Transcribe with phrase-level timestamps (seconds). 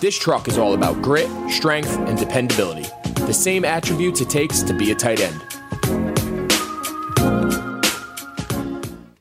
[0.00, 2.88] This truck is all about grit, strength, and dependability,
[3.26, 5.42] the same attributes it takes to be a tight end.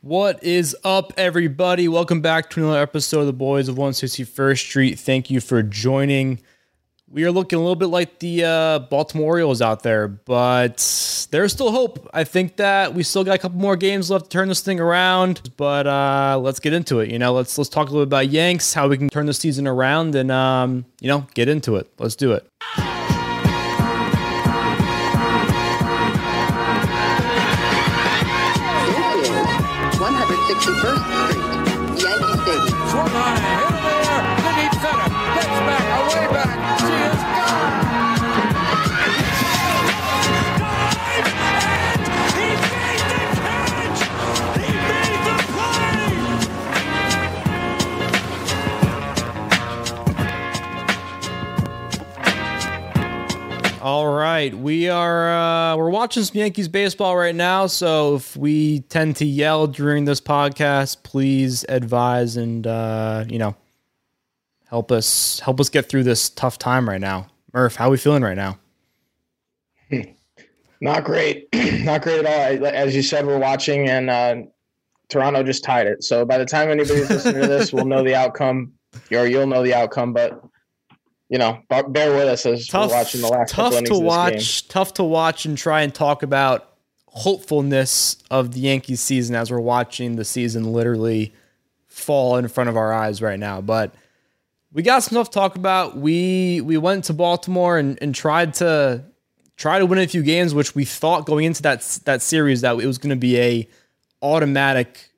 [0.02, 1.88] What is up, everybody?
[1.88, 5.00] Welcome back to another episode of the Boys of 161st Street.
[5.00, 6.42] Thank you for joining.
[7.10, 10.78] We are looking a little bit like the uh, Baltimore Orioles out there, but
[11.32, 12.10] there's still hope.
[12.14, 14.82] I think that we still got a couple more games left to turn this thing
[14.82, 15.52] around.
[15.56, 17.10] But uh, let's get into it.
[17.10, 19.34] You know, let's let's talk a little bit about Yanks, how we can turn the
[19.34, 21.90] season around, and um, you know, get into it.
[21.98, 22.46] Let's do it.
[29.98, 31.17] 161st Street,
[53.82, 57.68] All right, we are uh, we're watching some Yankees baseball right now.
[57.68, 63.56] So if we tend to yell during this podcast, please advise and uh, you know
[64.68, 67.28] help us help us get through this tough time right now.
[67.54, 68.58] Murph, how are we feeling right now?
[70.82, 71.48] Not great.
[71.54, 72.66] Not great at all.
[72.66, 74.38] As you said, we're watching, and uh,
[75.10, 76.04] Toronto just tied it.
[76.04, 78.74] So by the time anybody's listening to this, we'll know the outcome,
[79.12, 80.14] or you'll know the outcome.
[80.14, 80.44] But
[81.30, 84.64] you know, bear with us as Tough, we're watching the last tough to watch.
[84.64, 84.70] game.
[84.70, 86.74] Tough to watch and try and talk about
[87.08, 91.34] hopefulness of the Yankees season as we're watching the season literally
[91.88, 93.60] fall in front of our eyes right now.
[93.60, 93.94] But
[94.72, 95.98] we got some stuff to talk about.
[95.98, 99.04] We we went to Baltimore and, and tried to
[99.58, 102.80] try to win a few games, which we thought going into that that series that
[102.80, 103.68] it was going to be a
[104.22, 105.10] automatic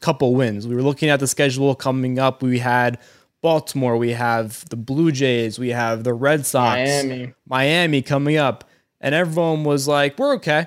[0.00, 0.68] couple wins.
[0.68, 2.42] We were looking at the schedule coming up.
[2.42, 2.98] We had
[3.42, 7.34] Baltimore, we have the Blue Jays, we have the Red Sox, Miami.
[7.46, 8.64] Miami coming up,
[9.00, 10.66] and everyone was like, "We're okay.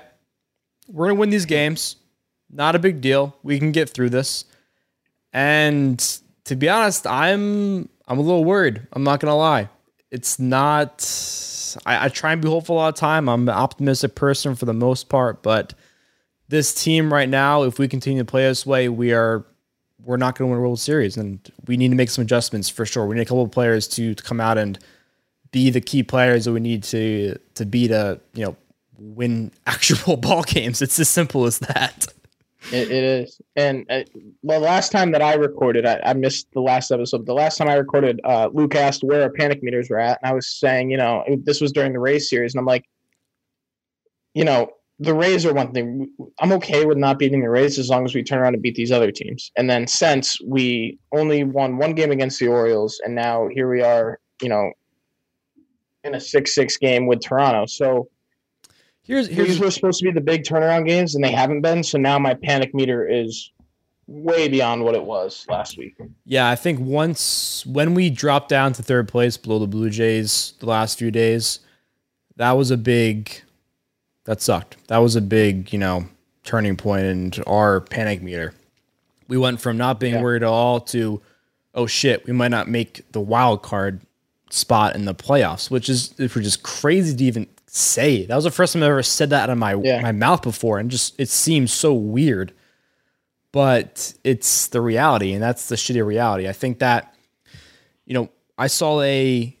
[0.88, 1.96] We're gonna win these games.
[2.50, 3.36] Not a big deal.
[3.42, 4.44] We can get through this."
[5.32, 5.98] And
[6.44, 8.80] to be honest, I'm I'm a little worried.
[8.92, 9.68] I'm not gonna lie.
[10.10, 11.06] It's not.
[11.86, 13.28] I, I try and be hopeful a lot of time.
[13.28, 15.74] I'm an optimistic person for the most part, but
[16.48, 19.44] this team right now, if we continue to play this way, we are
[20.04, 22.68] we're not going to win a World Series, and we need to make some adjustments
[22.68, 23.06] for sure.
[23.06, 24.78] We need a couple of players to, to come out and
[25.52, 28.56] be the key players that we need to to be to you know
[28.98, 30.82] win actual ball games.
[30.82, 32.06] It's as simple as that.
[32.72, 33.40] It, it is.
[33.56, 34.02] And uh,
[34.42, 37.24] the last time that I recorded, I, I missed the last episode.
[37.24, 40.30] The last time I recorded, uh, Luke asked where our panic meters were at, and
[40.30, 42.84] I was saying, you know, this was during the Rays series, and I'm like,
[44.34, 46.10] you know, the Rays are one thing.
[46.38, 48.76] I'm okay with not beating the Rays as long as we turn around and beat
[48.76, 49.50] these other teams.
[49.56, 53.82] And then since we only won one game against the Orioles, and now here we
[53.82, 54.70] are, you know,
[56.04, 57.66] in a six-six game with Toronto.
[57.66, 58.08] So
[59.02, 61.82] Here's here's these were supposed to be the big turnaround games, and they haven't been.
[61.82, 63.50] So now my panic meter is
[64.06, 65.96] way beyond what it was last week.
[66.24, 70.54] Yeah, I think once when we dropped down to third place below the Blue Jays
[70.60, 71.58] the last few days,
[72.36, 73.42] that was a big
[74.30, 74.76] that sucked.
[74.86, 76.06] That was a big, you know,
[76.44, 78.54] turning point in our panic meter.
[79.26, 80.22] We went from not being Yeah.
[80.22, 81.20] worried at all to
[81.74, 84.00] oh shit, we might not make the wild card
[84.50, 88.24] spot in the playoffs, which is which is crazy to even say.
[88.26, 90.00] That was the first time I ever said that out of my Yeah.
[90.00, 92.52] my mouth before and just it seems so weird
[93.52, 97.12] but it's the reality and that's the shitty reality i think that
[98.06, 99.56] you know i saw a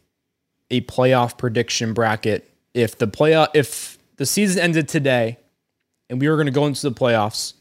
[0.70, 5.38] a playoff prediction bracket if the playoff if the season ended today
[6.10, 7.54] and we were going to go into the playoffs.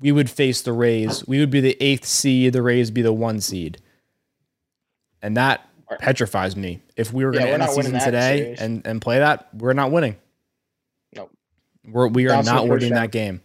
[0.00, 1.24] We would face the rays.
[1.28, 2.54] We would be the eighth seed.
[2.54, 3.80] The rays be the one seed.
[5.22, 5.64] And that
[6.00, 6.80] petrifies me.
[6.96, 8.60] If we were Yeah, going to we're end the season today series.
[8.60, 10.16] and and play that we're not winning.
[11.14, 11.30] Nope.
[11.86, 13.40] we're, we are not winning that game.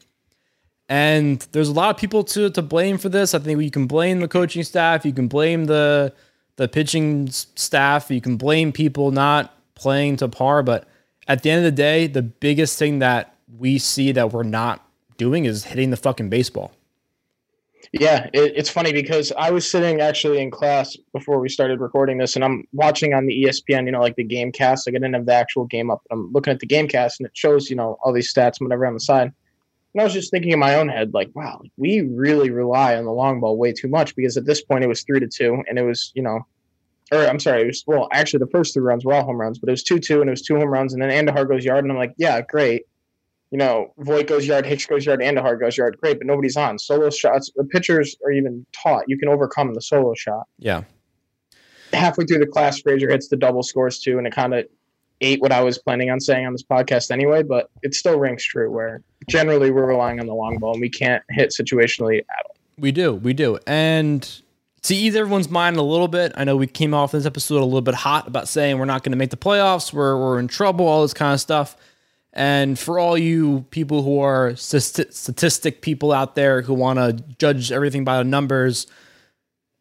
[0.89, 3.35] And there's a lot of people to to blame for this.
[3.35, 6.11] I think you can blame the coaching staff, you can blame the
[6.55, 10.87] the pitching staff, you can blame people not playing to par, but
[11.27, 14.87] at the end of the day, the biggest thing that we see that we're not
[15.17, 16.71] doing is hitting the fucking baseball.
[17.91, 22.17] Yeah, it, it's funny because I was sitting actually in class before we started recording
[22.17, 24.87] this, and I'm watching on the ESPN, you know, like the game cast.
[24.87, 26.01] Like I didn't have the actual game up.
[26.11, 28.67] I'm looking at the game cast, and it shows, you know, all these stats, and
[28.67, 29.31] whatever on the side.
[29.93, 33.05] And I was just thinking in my own head, like, wow, we really rely on
[33.05, 35.63] the long ball way too much because at this point it was three to two,
[35.69, 36.45] and it was, you know,
[37.11, 39.59] or I'm sorry, it was well, actually the first three runs were all home runs,
[39.59, 41.63] but it was two two, and it was two home runs, and then Andujar goes
[41.63, 42.83] yard, and I'm like, yeah, great.
[43.51, 46.79] You know, Voit goes yard, Hicks goes yard, Andujar goes yard, great, but nobody's on.
[46.79, 50.47] Solo shots, the pitchers are even taught you can overcome the solo shot.
[50.57, 50.83] Yeah.
[51.93, 54.65] Halfway through the class, Frazier hits the double scores too, and it kind of
[55.21, 58.43] ate what I was planning on saying on this podcast anyway, but it still rings
[58.43, 62.45] true where generally we're relying on the long ball and we can't hit situationally at
[62.45, 62.55] all.
[62.77, 63.57] We do, we do.
[63.65, 64.41] And
[64.85, 67.65] to ease everyone's mind a little bit, I know we came off this episode a
[67.65, 70.47] little bit hot about saying we're not going to make the playoffs, we're, we're in
[70.47, 71.75] trouble, all this kind of stuff.
[72.33, 77.71] And for all you people who are statistic people out there who want to judge
[77.71, 78.85] everything by the numbers,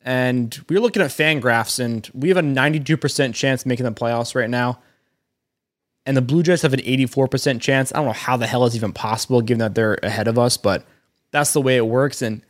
[0.00, 4.48] and we're looking at FanGraphs, and we have a 92% chance making the playoffs right
[4.48, 4.80] now.
[6.06, 7.92] And the Blue Jays have an 84% chance.
[7.92, 10.56] I don't know how the hell is even possible given that they're ahead of us,
[10.56, 10.86] but
[11.30, 12.22] that's the way it works.
[12.22, 12.42] And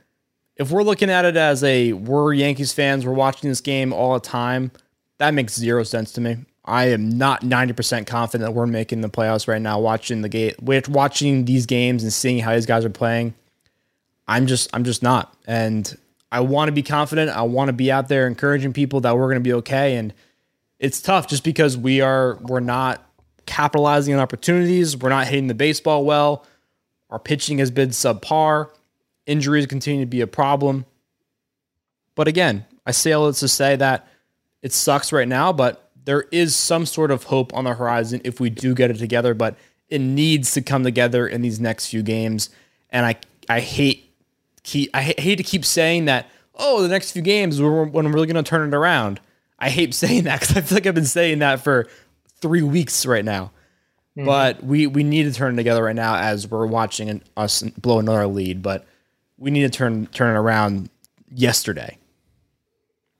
[0.56, 4.14] if we're looking at it as a we're Yankees fans, we're watching this game all
[4.14, 4.70] the time,
[5.18, 6.36] that makes zero sense to me.
[6.64, 10.54] I am not 90% confident that we're making the playoffs right now watching the game
[10.88, 13.34] watching these games and seeing how these guys are playing.
[14.26, 15.36] I'm just I'm just not.
[15.46, 15.96] And
[16.32, 17.30] I want to be confident.
[17.30, 20.14] I want to be out there encouraging people that we're going to be okay and
[20.78, 23.06] it's tough just because we are we're not
[23.46, 26.46] capitalizing on opportunities, we're not hitting the baseball well.
[27.10, 28.70] Our pitching has been subpar.
[29.26, 30.84] Injuries continue to be a problem.
[32.14, 34.08] But again, I say all this to say that
[34.62, 38.40] it sucks right now, but there is some sort of hope on the horizon if
[38.40, 39.34] we do get it together.
[39.34, 39.56] But
[39.88, 42.50] it needs to come together in these next few games.
[42.90, 43.16] And I
[43.48, 44.12] I hate
[44.62, 46.28] keep I hate to keep saying that.
[46.56, 49.20] Oh, the next few games when we're really going to turn it around.
[49.58, 51.88] I hate saying that because I feel like I've been saying that for
[52.40, 53.50] three weeks right now.
[54.16, 54.26] Mm-hmm.
[54.26, 57.62] But we we need to turn it together right now as we're watching an, us
[57.62, 58.62] blow another lead.
[58.62, 58.86] But
[59.44, 60.88] we need to turn turn it around
[61.30, 61.98] yesterday.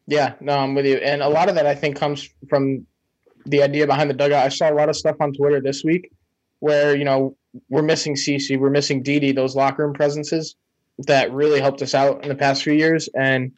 [0.07, 0.97] Yeah, no, I'm with you.
[0.97, 2.87] And a lot of that I think comes from
[3.45, 4.45] the idea behind the dugout.
[4.45, 6.11] I saw a lot of stuff on Twitter this week
[6.61, 7.37] where, you know,
[7.69, 10.57] we're missing CC, we're missing Didi, those locker room presences
[10.99, 13.09] that really helped us out in the past few years.
[13.15, 13.53] And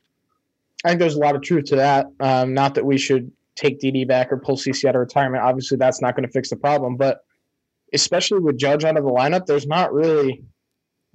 [0.85, 2.07] I think there's a lot of truth to that.
[2.19, 5.45] Um, not that we should take DD back or pull CC out of retirement.
[5.45, 6.97] Obviously, that's not going to fix the problem.
[6.97, 7.21] But
[7.93, 10.43] especially with Judge out of the lineup, there's not really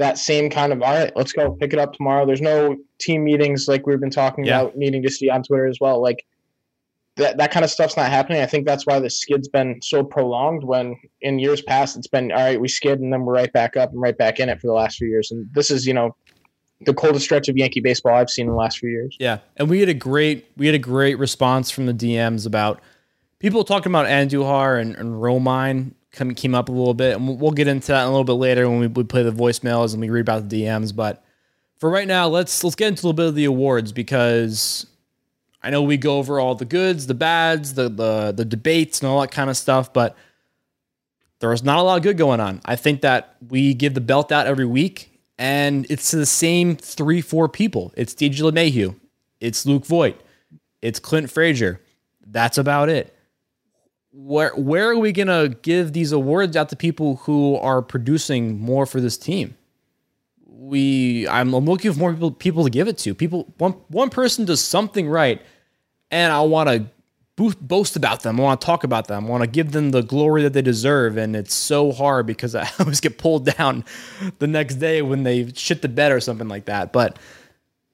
[0.01, 2.25] that same kind of all right, let's go pick it up tomorrow.
[2.25, 4.61] There's no team meetings like we've been talking Yeah.
[4.61, 6.01] about needing to see on Twitter as well.
[6.01, 6.25] Like
[7.17, 8.41] that that kind of stuff's not happening.
[8.41, 12.31] I think that's why the skid's been so prolonged when in years past it's been
[12.31, 14.59] all right, we skid and then we're right back up and right back in it
[14.59, 15.29] for the last few years.
[15.31, 16.15] And this is, you know,
[16.85, 19.15] the coldest stretch of Yankee baseball I've seen in the last few years.
[19.19, 22.81] Yeah, and we had a great we had a great response from the DMs about
[23.39, 27.51] people talking about Andujar and, and Romine come, came up a little bit, and we'll,
[27.51, 30.09] get into that a little bit later when we, we play the voicemails and we
[30.09, 30.95] read about the DMs.
[30.95, 31.23] But
[31.77, 34.85] for right now, let's let's get into a little bit of the awards because
[35.63, 39.09] I know we go over all the goods, the bads, the the the debates, and
[39.09, 40.15] all that kind of stuff, but
[41.39, 42.61] there's not a lot of good going on.
[42.65, 47.21] I think that we give the belt out every week, and it's the same three,
[47.21, 47.91] four people.
[47.97, 48.95] It's DJ LeMahieu,
[49.39, 50.19] it's Luke Voit,
[50.81, 51.81] it's Clint Frazier.
[52.25, 53.15] That's about it.
[54.11, 58.85] Where where are we gonna give these awards out to people who are producing more
[58.85, 59.55] for this team?
[60.45, 63.15] We I'm, I'm looking for more people people to give it to.
[63.15, 65.41] People one one person does something right,
[66.11, 66.89] and I want to
[67.49, 68.39] boast about them.
[68.39, 69.25] I want to talk about them.
[69.25, 71.17] I want to give them the glory that they deserve.
[71.17, 73.83] And it's so hard because I always get pulled down
[74.39, 76.91] the next day when they shit the bed or something like that.
[76.91, 77.17] But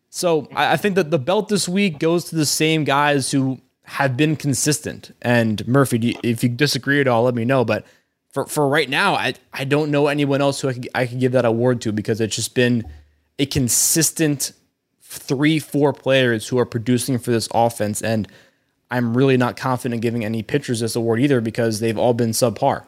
[0.10, 4.17] so I think that the belt this week goes to the same guys who have
[4.17, 5.15] been consistent.
[5.22, 7.63] And Murphy, you- if you disagree at all, let me know.
[7.63, 7.86] But
[8.32, 11.20] for, for right now, I, I don't know anyone else who I could, I could
[11.20, 12.84] give that award to because it's just been
[13.39, 14.51] a consistent
[15.01, 18.01] three, four players who are producing for this offense.
[18.01, 18.27] And
[18.91, 22.32] I'm really not confident in giving any pitchers this award either because they've all been
[22.32, 22.86] subpar.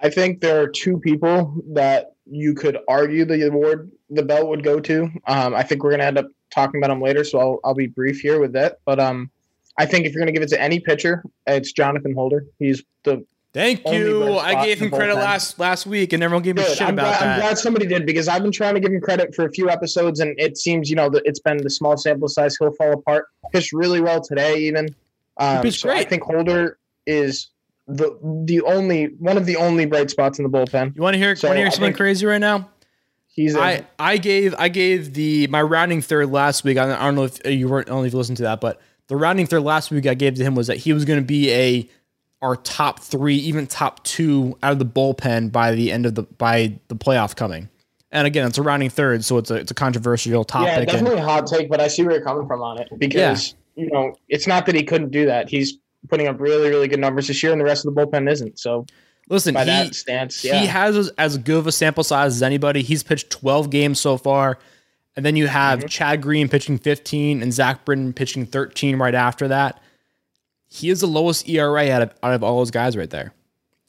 [0.00, 4.62] I think there are two people that you could argue the award the belt would
[4.62, 5.04] go to.
[5.26, 7.86] Um, I think we're gonna end up talking about him later, so I'll I'll be
[7.86, 8.78] brief here with that.
[8.84, 9.30] But um,
[9.78, 12.46] I think if you're gonna give it to any pitcher, it's Jonathan Holder.
[12.58, 14.36] He's the Thank you.
[14.36, 15.22] I gave him credit bullpen.
[15.22, 18.04] last last week, and everyone gave me shit I'm, about glad, I'm glad somebody did
[18.04, 20.90] because I've been trying to give him credit for a few episodes, and it seems
[20.90, 22.56] you know that it's been the small sample size.
[22.58, 23.26] He'll fall apart.
[23.52, 24.88] Pitched really well today, even.
[25.36, 27.50] Um, so I think Holder is
[27.86, 30.96] the the only one of the only bright spots in the bullpen.
[30.96, 31.36] You want to hear?
[31.36, 32.70] So want to hear something think- crazy right now?
[33.34, 36.78] He's I gave I gave the my rounding third last week.
[36.78, 38.36] I don't, I don't know if uh, you weren't I don't know if you listened
[38.36, 40.92] to that, but the rounding third last week I gave to him was that he
[40.92, 41.88] was going to be a
[42.42, 46.22] our top three, even top two out of the bullpen by the end of the
[46.22, 47.68] by the playoff coming.
[48.12, 50.76] And again, it's a rounding third, so it's a it's a controversial yeah, topic.
[50.76, 53.56] and- definitely a hot take, but I see where you're coming from on it because
[53.74, 55.48] you know it's not that he couldn't do that.
[55.48, 58.30] He's putting up really, really good numbers this year, and the rest of the bullpen
[58.30, 58.60] isn't.
[58.60, 58.86] So
[59.28, 62.36] listen, by he, that stance, yeah, he has as, as good of a sample size
[62.36, 62.82] as anybody.
[62.82, 64.58] He's pitched 12 games so far.
[65.16, 65.88] And then you have Mm-hmm.
[65.88, 69.80] Chad Green pitching 15 and Zach Britton pitching 13 right after that.
[70.68, 73.32] He is the lowest ERA out of, out of all those guys right there.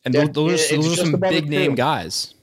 [0.04, 2.36] And Yeah, those, those, are- those are some big name guys.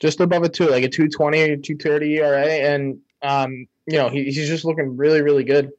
[0.00, 2.46] just above a two, like a 220 or 230 ERA.
[2.46, 5.70] And, um, you know, he, he's just looking really, really good.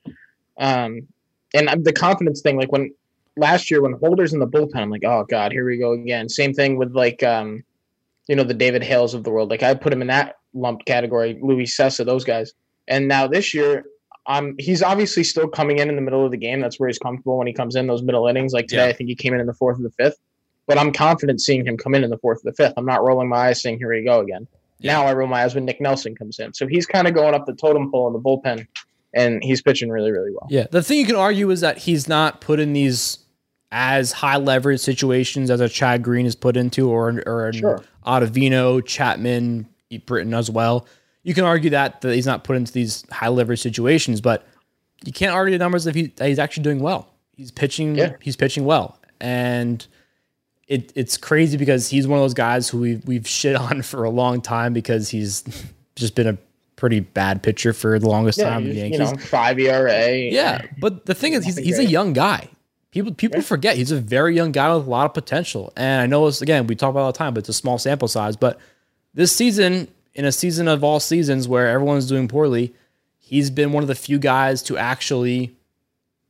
[0.59, 1.07] Um,
[1.55, 2.93] and the confidence thing, like when
[3.37, 6.29] last year when Holder's in the bullpen, I'm like, oh God, here we go again.
[6.29, 7.63] Same thing with like, um,
[8.27, 9.49] you know, the David Hales of the world.
[9.49, 12.53] Like I put him in that lumped category, Luis Cessa, those guys.
[12.87, 13.85] And now this year,
[14.25, 16.59] um, he's obviously still coming in in the middle of the game.
[16.59, 18.51] That's where he's comfortable when he comes in those middle innings.
[18.53, 18.89] Like today, Yeah.
[18.89, 20.17] I think he came in in the fourth or the fifth.
[20.67, 22.73] But I'm confident seeing him come in in the fourth or the fifth.
[22.75, 24.47] I'm not rolling my eyes saying, here we go again.
[24.83, 26.53] Now I roll my eyes when Nick Nelson comes in.
[26.53, 28.67] So he's kind of going up the totem pole in the bullpen,
[29.13, 30.45] and he's pitching really, really well.
[30.49, 30.67] Yeah.
[30.69, 33.19] The thing you can argue is that he's not put in these
[33.71, 37.83] as high leverage situations as a Chad Green is put into, or or an Sure.
[38.05, 39.67] Ottavino, Chapman,
[40.05, 40.87] Britton as well.
[41.23, 44.47] You can argue that that he's not put into these high leverage situations, but
[45.05, 47.13] you can't argue the numbers if he that he's actually doing well.
[47.35, 47.95] He's pitching.
[47.95, 48.13] Yeah.
[48.21, 49.85] He's pitching well, and
[50.67, 54.03] it it's crazy because he's one of those guys who we've we've shit on for
[54.05, 55.43] a long time because he's
[55.95, 56.37] just been a
[56.77, 58.65] pretty bad pitcher for the longest Yeah, time.
[58.65, 58.99] Yankees.
[58.99, 60.15] you know, five ERA.
[60.15, 62.47] Yeah, but the thing is, he's he's a young guy.
[62.97, 65.71] People people forget he's a very young guy with a lot of potential.
[65.75, 67.53] And I know it's again we talk about it all the time, but it's a
[67.53, 68.35] small sample size.
[68.35, 68.59] But
[69.13, 72.73] this season, in a season of all seasons where everyone's doing poorly,
[73.19, 75.55] he's been one of the few guys to actually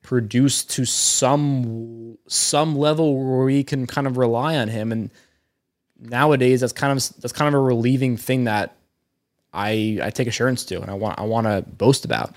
[0.01, 4.91] produce to some some level where we can kind of rely on him.
[4.91, 5.09] And
[5.97, 8.75] nowadays, that's kind of that's kind of a relieving thing that
[9.53, 12.35] I I take assurance to, and I want I want to boast about.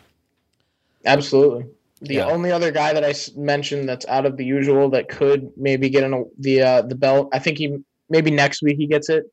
[1.05, 1.67] Absolutely.
[2.03, 2.27] The Yeah.
[2.27, 6.03] only other guy that I mentioned that's out of the usual that could maybe get
[6.05, 7.77] in a, the uh, the belt, I think he
[8.09, 9.25] maybe next week he gets it.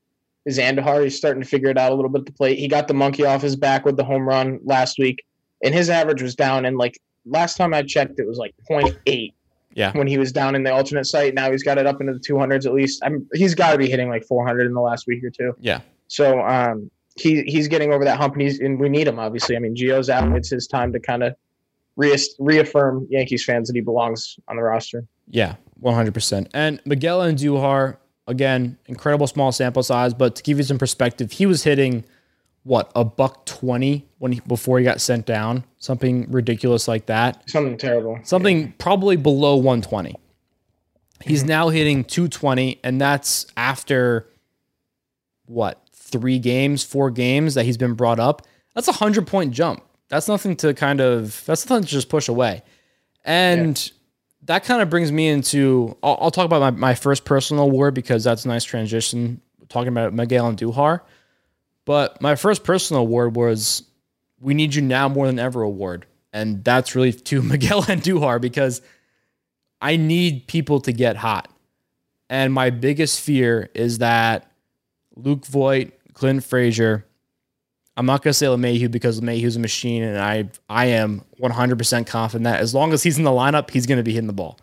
[0.45, 1.03] Is Andujar?
[1.03, 2.57] He's starting to figure it out a little bit at the plate.
[2.59, 5.23] He got the monkey off his back with the home run last week,
[5.63, 6.65] and his average was down.
[6.65, 9.33] And like last time I checked, it was like 0.8
[9.75, 9.91] Yeah.
[9.97, 11.33] when he was down in the alternate site.
[11.33, 13.01] Now he's got it up into the 200s at least.
[13.03, 15.53] I'm, he's got to be hitting like 400 in the last week or two.
[15.59, 15.81] Yeah.
[16.07, 19.55] So um, he he's getting over that hump, and, he's, and we need him obviously.
[19.57, 21.35] I mean, Gio's out; it's his time to kind of
[21.97, 25.03] re- reaffirm Yankees fans that he belongs on the roster.
[25.29, 26.49] Yeah, one hundred percent.
[26.53, 31.45] And Miguel Andujar, again, incredible small sample size, but to give you some perspective, he
[31.45, 32.05] was hitting
[32.63, 37.49] what a buck twenty when he, before he got sent down, something ridiculous like that,
[37.49, 38.19] Something terrible.
[38.23, 40.15] something probably below one twenty.
[41.23, 41.49] He's mm-hmm.
[41.49, 44.29] now hitting two twenty, and that's after
[45.45, 48.45] what three games, four games that he's been brought up.
[48.75, 49.83] That's a hundred point jump.
[50.09, 52.63] That's nothing to kind of that's nothing to just push away.
[53.25, 53.91] And
[54.43, 57.93] that kind of brings me into I'll, I'll talk about my, my first personal award
[57.93, 61.01] because that's a nice transition talking about Miguel Andujar.
[61.85, 63.83] But my first personal award was
[64.39, 66.05] We Need You Now More Than Ever award.
[66.33, 68.81] And that's really to Miguel Andujar because
[69.81, 71.49] I need people to get hot.
[72.29, 74.51] And my biggest fear is that
[75.15, 77.05] Luke Voit, Clint Frazier,
[77.97, 82.05] I'm not going to say LeMahieu because LeMahieu's a machine, and I I am 100%
[82.05, 84.33] confident that as long as he's in the lineup, he's going to be hitting the
[84.33, 84.59] ball.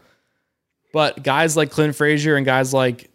[0.92, 3.10] But guys like Clint Frazier and guys like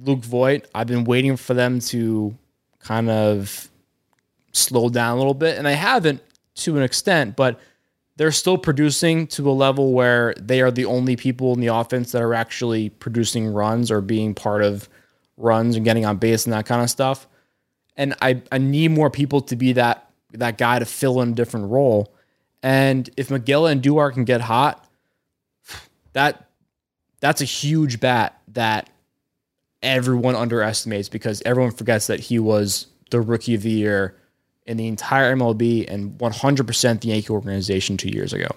[0.00, 2.38] Luke Voit, I've been waiting for them to
[2.78, 3.68] kind of
[4.52, 6.22] slow down a little bit, and they haven't
[6.54, 7.58] to an extent, but
[8.16, 12.12] they're still producing to a level where they are the only people in the offense
[12.12, 14.88] that are actually producing runs or being part of
[15.36, 17.26] runs and getting on base and that kind of stuff
[17.96, 21.34] and I, I need more people to be that that guy to fill in a
[21.34, 22.14] different role.
[22.62, 24.88] And if Miguel Andujar can get hot,
[26.14, 26.48] that
[27.20, 28.88] that's a huge bat that
[29.82, 34.16] everyone underestimates because everyone forgets that he was the rookie of the year
[34.66, 38.48] in the entire MLB and 100% the Yankee organization two years ago.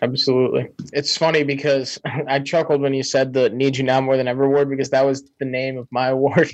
[0.00, 0.68] Absolutely.
[0.92, 1.98] It's funny because
[2.28, 5.04] I chuckled when you said the "Need You Now More Than Ever" award because that
[5.04, 6.50] was the name of my award.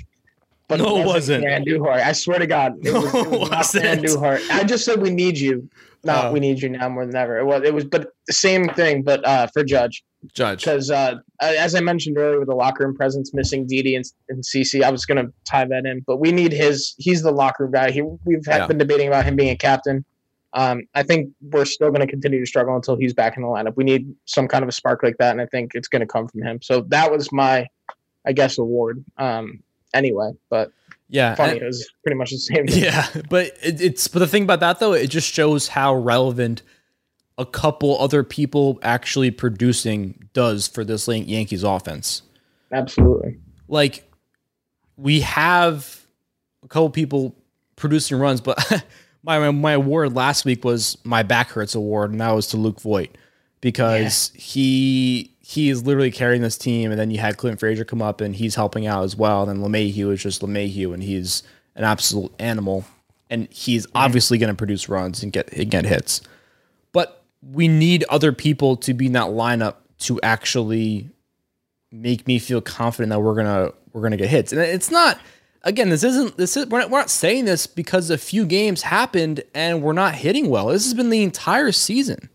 [0.67, 1.43] But No, it wasn't.
[1.45, 1.91] Andujar.
[2.01, 3.85] I swear to God, it was, No, it was it not wasn't.
[3.85, 4.49] Andujar.
[4.51, 5.69] I just said we need you.
[6.03, 6.31] Not Oh.
[6.33, 7.37] we need you now more than ever.
[7.39, 10.03] It was, it was, but the same thing, but uh, for Judge.
[10.33, 10.61] Judge.
[10.65, 14.43] because uh, as I mentioned earlier, with the locker room presence missing Didi and, and
[14.43, 16.03] CC, I was going to tie that in.
[16.07, 16.95] But we need his.
[16.97, 17.91] He's the locker room guy.
[17.91, 18.67] He, we've had, Yeah.
[18.67, 20.03] been debating about him being a captain.
[20.53, 23.49] Um, I think we're still going to continue to struggle until he's back in the
[23.49, 23.73] lineup.
[23.75, 26.07] We need some kind of a spark like that, and I think it's going to
[26.07, 26.59] come from him.
[26.61, 27.67] So that was my,
[28.25, 29.03] I guess, award.
[29.17, 29.59] Um,
[29.95, 30.71] anyway, but
[31.09, 31.33] Yeah.
[31.35, 32.67] funny, and- it was pretty much the same.
[32.67, 32.83] thing.
[32.83, 36.61] Yeah, but it, it's but the thing about that though, it just shows how relevant
[37.37, 42.21] a couple other people actually producing does for this Yankees offense.
[42.71, 43.37] absolutely.
[43.67, 44.09] Like
[44.97, 46.05] we have
[46.63, 47.35] a couple people
[47.75, 48.85] producing runs, but
[49.23, 52.79] my my award last week was my back hurts award, and that was to Luke
[52.79, 53.17] Voit
[53.59, 58.01] because he he is literally carrying this team, and then you had Clint Frazier come
[58.01, 59.47] up and he's helping out as well.
[59.47, 61.43] And then LeMahieu is just LeMahieu, and he's
[61.75, 62.83] an absolute animal,
[63.29, 66.21] and he's obviously going to produce runs and get and get hits.
[66.93, 67.23] But
[67.53, 71.11] we need other people to be in that lineup to actually
[71.91, 74.51] make me feel confident that we're gonna we're gonna get hits.
[74.51, 75.19] And it's not
[75.61, 78.81] again, this isn't this is we're not, we're not saying this because a few games
[78.81, 80.69] happened and we're not hitting well.
[80.69, 82.29] This has been the entire season.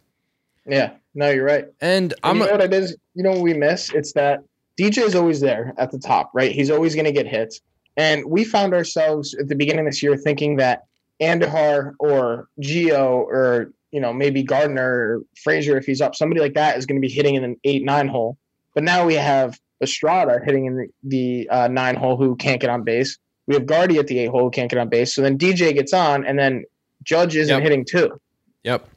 [0.64, 0.92] Yeah.
[1.14, 1.64] No, you're right.
[1.80, 2.96] And And I'm you know what it is?
[3.14, 3.90] You know what we miss?
[3.92, 4.42] It's that
[4.78, 6.52] DJ is always there at the top, right?
[6.52, 7.60] He's always going to get hits.
[7.96, 10.84] And we found ourselves at the beginning of this year thinking that
[11.20, 16.54] Andujar or Geo or you know maybe Gardner or Frazier if he's up, somebody like
[16.54, 18.38] that is going to be hitting in an eight nine hole.
[18.74, 22.70] But now we have Estrada hitting in the, the uh, nine hole who can't get
[22.70, 23.18] on base.
[23.46, 25.14] We have Guardy at the eight hole who can't get on base.
[25.14, 26.64] So then DJ gets on, and then
[27.02, 27.62] Judge isn't Yep.
[27.62, 28.20] hitting two.
[28.62, 28.88] Yep.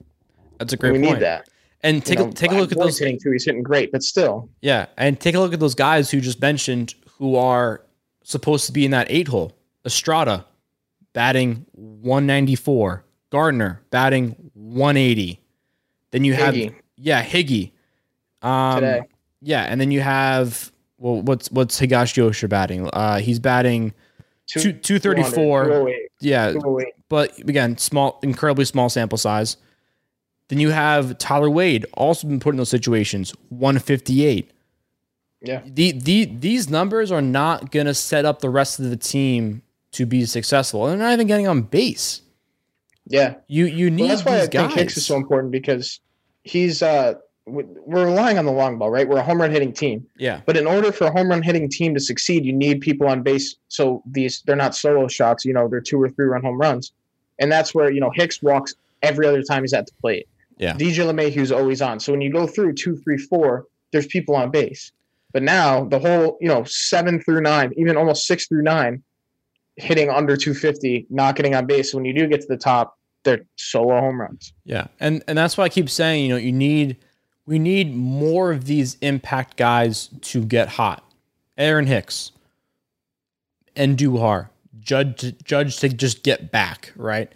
[0.60, 1.14] That's a great we point.
[1.14, 1.50] need that.
[1.84, 3.32] And take You a take a look at those hitting two.
[3.32, 6.42] He's hitting great, but still, Yeah, and take a look at those guys who just
[6.42, 7.82] mentioned who are
[8.24, 9.52] supposed to be in that eight hole.
[9.86, 10.46] Estrada
[11.12, 15.40] batting 194, Gardner batting 180.
[16.12, 16.74] Then you have Higgy.
[16.96, 17.72] yeah, Higgy.
[18.42, 19.02] Um Today.
[19.42, 22.88] yeah, and then you have well what's what's Higashioshi batting?
[22.94, 23.94] Uh he's batting
[24.48, 25.90] two, 234.
[26.22, 26.94] Yeah, 208.
[27.10, 29.58] but again, small, incredibly small sample size.
[30.50, 34.52] Then you have Tyler Wade, also been put in those situations, 158
[35.42, 35.62] Yeah.
[35.66, 39.62] the, the these numbers are not going to set up the rest of the team
[39.94, 40.86] to be successful.
[40.86, 42.22] They're not even getting on base.
[43.08, 43.36] Yeah.
[43.48, 44.72] You you need Well, that's why I these think.
[44.74, 46.00] Hicks is so important because
[46.44, 47.16] he's uh
[47.46, 49.06] we're relying on the long ball, right?
[49.08, 50.08] We're a home run hitting team.
[50.18, 53.06] yeah, But in order for a home run hitting team to succeed, you need people
[53.08, 56.42] on base so these they're not solo shots, you know, they're two or three run
[56.42, 56.94] home runs.
[57.40, 60.26] And that's where, you know, Hicks walks every other time he's at the plate.
[60.58, 60.74] Yeah.
[60.74, 62.00] DJ LeMahieu's always on.
[62.00, 64.92] So when you go through two, three, four, there's people on base.
[65.32, 69.04] But now the whole, you know, seven through nine, even almost six through nine,
[69.78, 71.92] hitting under 250, not getting on base.
[71.92, 74.52] So When you do get to the top, they're solo home runs.
[74.66, 76.98] yeah, and and that's why I keep saying you know you need
[77.46, 81.10] we need more of these impact guys to get hot.
[81.58, 82.34] Aaron Hicks
[83.78, 87.32] and Duhar, Judge Judge to just get back right,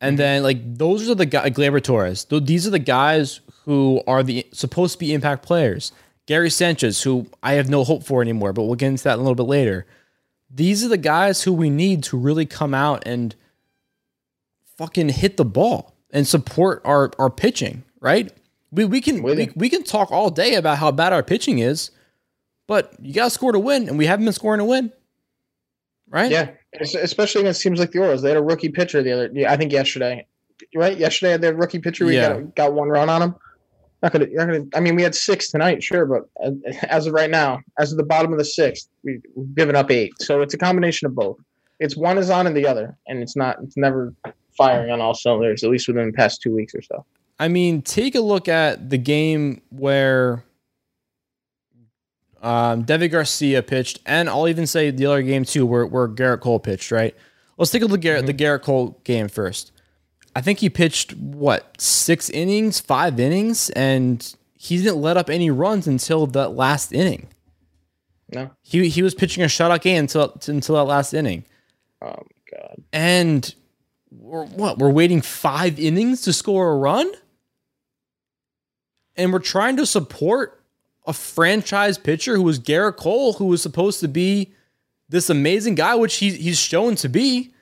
[0.00, 0.16] and mm-hmm.
[0.16, 1.50] then like those are the guys.
[1.50, 2.24] Gleyber Torres.
[2.24, 5.92] Th- These are the guys who are the supposed to be impact players.
[6.26, 9.22] Gary Sanchez, who I have no hope for anymore, but we'll get into that a
[9.22, 9.86] little bit later.
[10.50, 13.34] These are the guys who we need to really come out and
[14.76, 18.32] fucking hit the ball and support our our pitching, right?
[18.70, 21.90] We we can we, we can talk all day about how bad our pitching is,
[22.66, 24.92] but you got to score to win, and we haven't been scoring to win,
[26.08, 26.30] right?
[26.30, 26.50] Yeah,
[26.80, 28.22] especially against teams like the Orioles.
[28.22, 30.26] They had a rookie pitcher the other, yeah, I think yesterday,
[30.74, 30.96] right?
[30.96, 32.06] Yesterday they had a rookie pitcher.
[32.06, 32.34] We Yeah.
[32.34, 33.34] got, got one run on him.
[34.02, 34.64] Not gonna, not gonna.
[34.74, 36.50] I mean, we had six tonight, sure, but uh,
[36.88, 39.90] as of right now, as of the bottom of the sixth, we, we've given up
[39.90, 40.12] eight.
[40.20, 41.38] So it's a combination of both.
[41.80, 43.56] It's one is on and the other, and it's not.
[43.62, 44.12] It's never
[44.56, 45.64] firing on all cylinders.
[45.64, 47.06] At least within the past two weeks or so.
[47.38, 50.44] I mean, take a look at the game where
[52.46, 56.40] um, Deivi Garcia pitched, and I'll even say the other game too, where, where Gerrit
[56.40, 56.90] Cole pitched.
[56.92, 57.14] Right?
[57.58, 59.72] Let's take a look at the Gerrit Cole game first.
[60.34, 65.50] I think he pitched what six innings, five innings, and he didn't let up any
[65.50, 67.28] runs until that last inning.
[68.28, 68.50] No.
[68.62, 71.44] He he was pitching a shutout game until until that last inning,
[72.02, 72.82] Oh my god.
[72.92, 73.54] and
[74.10, 77.10] we're what we're waiting five innings to score a run,
[79.16, 80.55] and we're trying to support
[81.06, 84.52] a franchise pitcher who was Gerrit Cole, who was supposed to be
[85.08, 87.54] this amazing guy, which he, he's shown to be,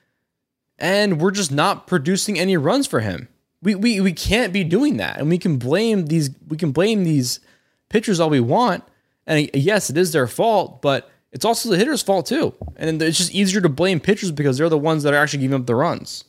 [0.79, 3.29] and we're just not producing any runs for him.
[3.63, 7.05] We, we we can't be doing that, and we can blame these we can blame
[7.05, 7.41] these
[7.89, 8.85] pitchers all we want,
[9.27, 12.55] and yes, it is their fault, but it's also the hitter's fault too.
[12.77, 15.61] And it's just easier to blame pitchers because they're the ones that are actually giving
[15.61, 16.25] up the runs.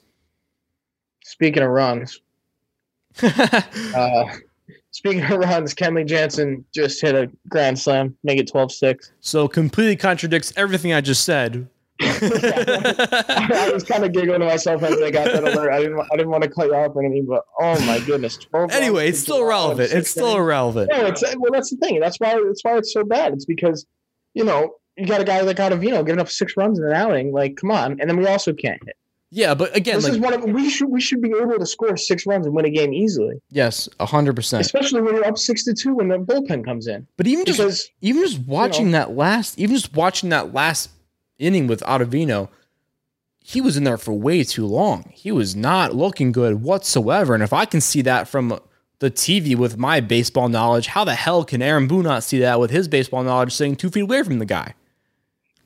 [1.23, 2.19] Speaking of runs,
[3.21, 4.25] uh,
[4.95, 9.11] speaking of runs, Kenley Jansen just hit a grand slam, make it 12-6.
[9.19, 11.67] So completely contradicts everything I just said.
[12.01, 15.71] I was kind of giggling to myself as I got that alert.
[15.71, 15.99] I didn't.
[15.99, 18.35] I didn't want to cut you off or anything, but oh my goodness!
[18.35, 19.93] 12 Anyway, it's still relevant.
[19.93, 20.91] It's still irrelevant.
[20.91, 21.53] No, it's well.
[21.53, 22.01] That's the thing.
[22.01, 22.37] That's why.
[22.45, 23.31] That's why it's so bad.
[23.31, 23.85] It's because
[24.33, 27.31] you know you got a guy like Ottavino giving up six runs in an outing.
[27.31, 27.99] Like, come on.
[27.99, 28.97] And then we also can't hit.
[29.35, 31.97] Yeah, but again, This is one of we should we should be able to score
[31.97, 34.61] six runs and win a game easily, yes, hundred percent.
[34.65, 37.05] especially when you're up six to two when the bullpen comes in.
[37.17, 40.89] But even just even just watching that last, even just watching that last
[41.37, 42.47] inning with Ottavino,
[43.43, 45.11] he was in there for way too long.
[45.13, 47.33] He was not looking good whatsoever.
[47.33, 48.57] And if I can see that from
[48.99, 52.57] the TV with my baseball knowledge, how the hell can Aaron Boone not see that
[52.57, 54.75] with his baseball knowledge sitting two feet away from the guy?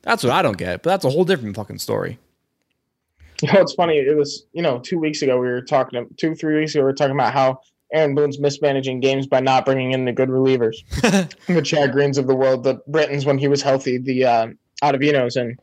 [0.01, 0.81] That's what I don't get.
[0.81, 2.17] But that's a whole different fucking story.
[3.43, 3.97] You know, it's funny.
[3.97, 6.85] It was, you know, two weeks ago we were talking, two, three weeks ago we
[6.85, 7.61] were talking about how
[7.93, 10.75] Aaron Boone's mismanaging games by not bringing in the good relievers,
[11.47, 14.47] the Chad Greens of the world, the Brittons when he was healthy, the uh,
[14.83, 15.57] Ottavinos, and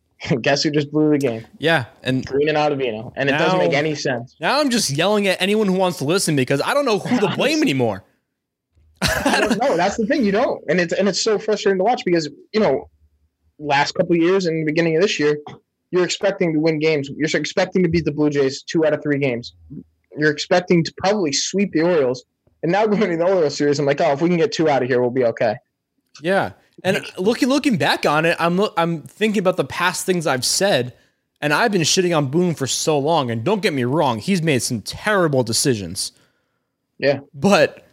[0.42, 1.46] guess who just blew the game?
[1.58, 4.36] Yeah, and Green and Ottavino, and it doesn't make any sense.
[4.40, 7.18] now I'm just yelling at anyone who wants to listen because I don't know who
[7.18, 8.04] to blame anymore.
[9.02, 9.76] I don't know.
[9.76, 10.24] That's the thing.
[10.24, 12.88] You don't, and it's and it's so frustrating to watch because you know,
[13.58, 15.36] last couple of years and the beginning of this year,
[15.92, 17.08] you're expecting to win games.
[17.14, 19.54] You're expecting to beat the Blue Jays two out of three games.
[20.16, 22.24] You're expecting to probably sweep the Orioles,
[22.62, 24.68] and now going to the Orioles series, I'm like, oh, if we can get two
[24.68, 25.56] out of here, we'll be okay.
[26.20, 26.52] Yeah,
[26.82, 30.94] and looking looking back on it, I'm I'm thinking about the past things I've said,
[31.40, 33.30] and I've been shitting on Boone for so long.
[33.30, 36.12] And don't get me wrong, he's made some terrible decisions.
[36.98, 37.86] Yeah, But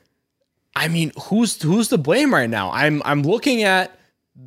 [0.75, 2.71] I mean, who's who's to blame right now?
[2.71, 3.98] I'm I'm looking at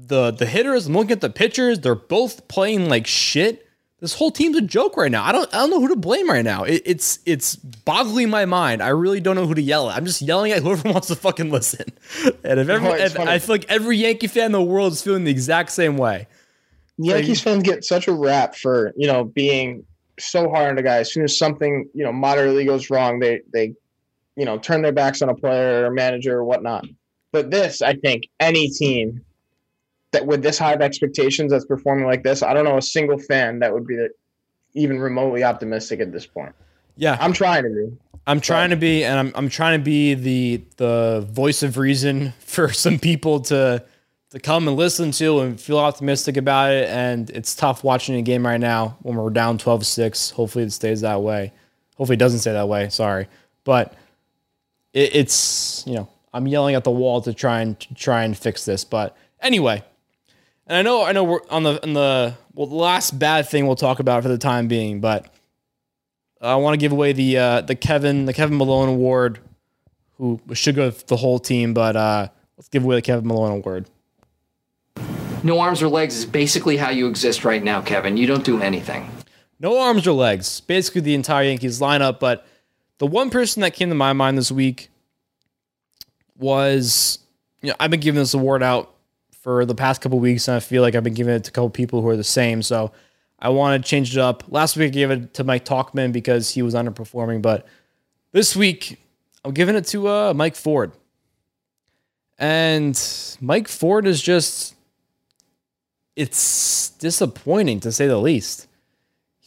[0.07, 0.87] the the hitters.
[0.87, 1.81] I'm looking at the pitchers.
[1.81, 3.66] They're both playing like shit.
[4.00, 5.24] This whole team's a joke right now.
[5.24, 6.64] I don't I don't know who to blame right now.
[6.64, 8.83] It, it's it's boggling my mind.
[8.83, 9.96] I really don't know who to yell at.
[9.96, 11.87] I'm just yelling at whoever wants to fucking listen.
[12.44, 15.02] And if every, it's if- I feel like every Yankee fan in the world is
[15.02, 16.26] feeling the exact same way.
[16.98, 19.85] Yankees fans get such a rap for you know being
[20.18, 20.96] so hard on a guy.
[20.96, 23.74] As soon as something you know moderately goes wrong, they they
[24.37, 26.85] you know turn their backs on a player or manager or whatnot.
[27.31, 29.24] But this, I think, any team
[30.12, 33.18] that with this high of expectations that's performing like this, I don't know a single
[33.18, 34.07] fan that would be
[34.75, 36.55] even remotely optimistic at this point.
[36.96, 37.96] Yeah, I'm trying to be.
[38.27, 42.33] I'm trying to be, and I'm I'm trying to be the the voice of reason
[42.40, 43.85] for some people to
[44.31, 46.88] to come and listen to and feel optimistic about it.
[46.88, 50.33] And it's tough watching a game right now when we're down 12-6.
[50.33, 51.53] Hopefully it stays that way.
[51.96, 52.88] Hopefully it doesn't stay that way.
[52.88, 53.29] Sorry,
[53.64, 53.94] but
[54.92, 58.37] it, it's you know I'm yelling at the wall to try and to try and
[58.37, 58.85] fix this.
[58.85, 59.85] But anyway,
[60.73, 63.67] and I know I know we're on the on the well the last bad thing
[63.67, 65.27] we'll talk about for the time being, but.
[66.45, 69.39] I want to give away the uh, the Kevin the Kevin Malone Award,
[70.19, 73.59] who should go to the whole team, but uh, let's give away the Kevin Malone
[73.59, 73.87] Award.
[75.45, 78.17] No arms or legs is basically how you exist right now, Kevin.
[78.17, 79.09] You don't do anything.
[79.61, 82.19] No arms or legs, basically the entire Yankees lineup.
[82.19, 82.45] But
[82.99, 84.91] the one person that came to my mind this week
[86.37, 87.21] was,
[87.61, 88.91] you know, I've been giving this award out
[89.42, 91.52] for the past couple weeks, and I feel like I've been giving it to a
[91.52, 92.62] couple people who are the same.
[92.62, 92.92] So
[93.38, 94.44] I want to change it up.
[94.48, 97.66] Last week I gave it to Mike Tauchman because he was underperforming, but
[98.31, 99.00] this week
[99.44, 100.92] I'm giving it to uh, Mike Ford.
[102.38, 102.98] And
[103.40, 104.74] Mike Ford is just,
[106.14, 108.68] it's disappointing to say the least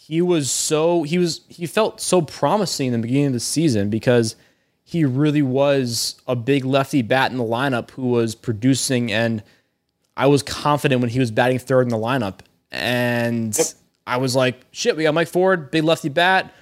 [0.08, 3.90] he was so he was he felt so promising in the beginning of the season
[3.90, 4.36] because
[4.84, 9.42] he really was a big lefty bat in the lineup who was producing and
[10.18, 12.40] I was confident when he was batting third in the lineup.
[12.72, 13.58] And
[14.08, 16.54] I was like shit we got Mike Ford big lefty bat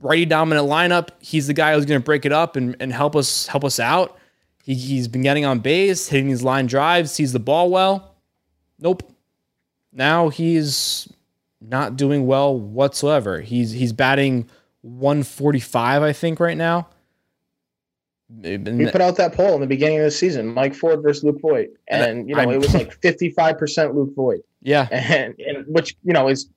[0.00, 1.10] righty dominant lineup.
[1.20, 3.80] He's the guy who's going to break it up and, and help us help us
[3.80, 4.18] out.
[4.62, 8.14] He, he's been getting on base hitting these line drives sees the ball well.
[8.78, 9.10] Nope.
[9.92, 11.08] Now he's
[11.60, 13.40] not doing well whatsoever.
[13.40, 14.48] He's he's batting
[14.82, 16.88] 145, I think, right now.
[18.28, 21.40] We put out that poll in the beginning of the season: Mike Ford versus Luke
[21.40, 24.40] Voit, and you know I'm- it was like 55 percent Luke Voit.
[24.62, 26.48] yeah, and, and which you know is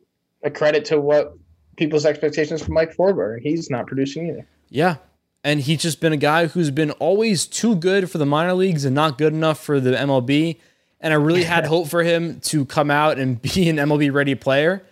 [0.44, 1.34] a credit to what
[1.78, 3.36] people's expectations for Mike Ford were.
[3.36, 4.48] and He's not producing either.
[4.70, 4.96] yeah.
[5.42, 8.84] And he's just been a guy who's been always too good for the minor leagues
[8.84, 10.58] and not good enough for the MLB.
[11.00, 14.36] And I really had hope for him to come out and be an MLB ready
[14.36, 14.84] player.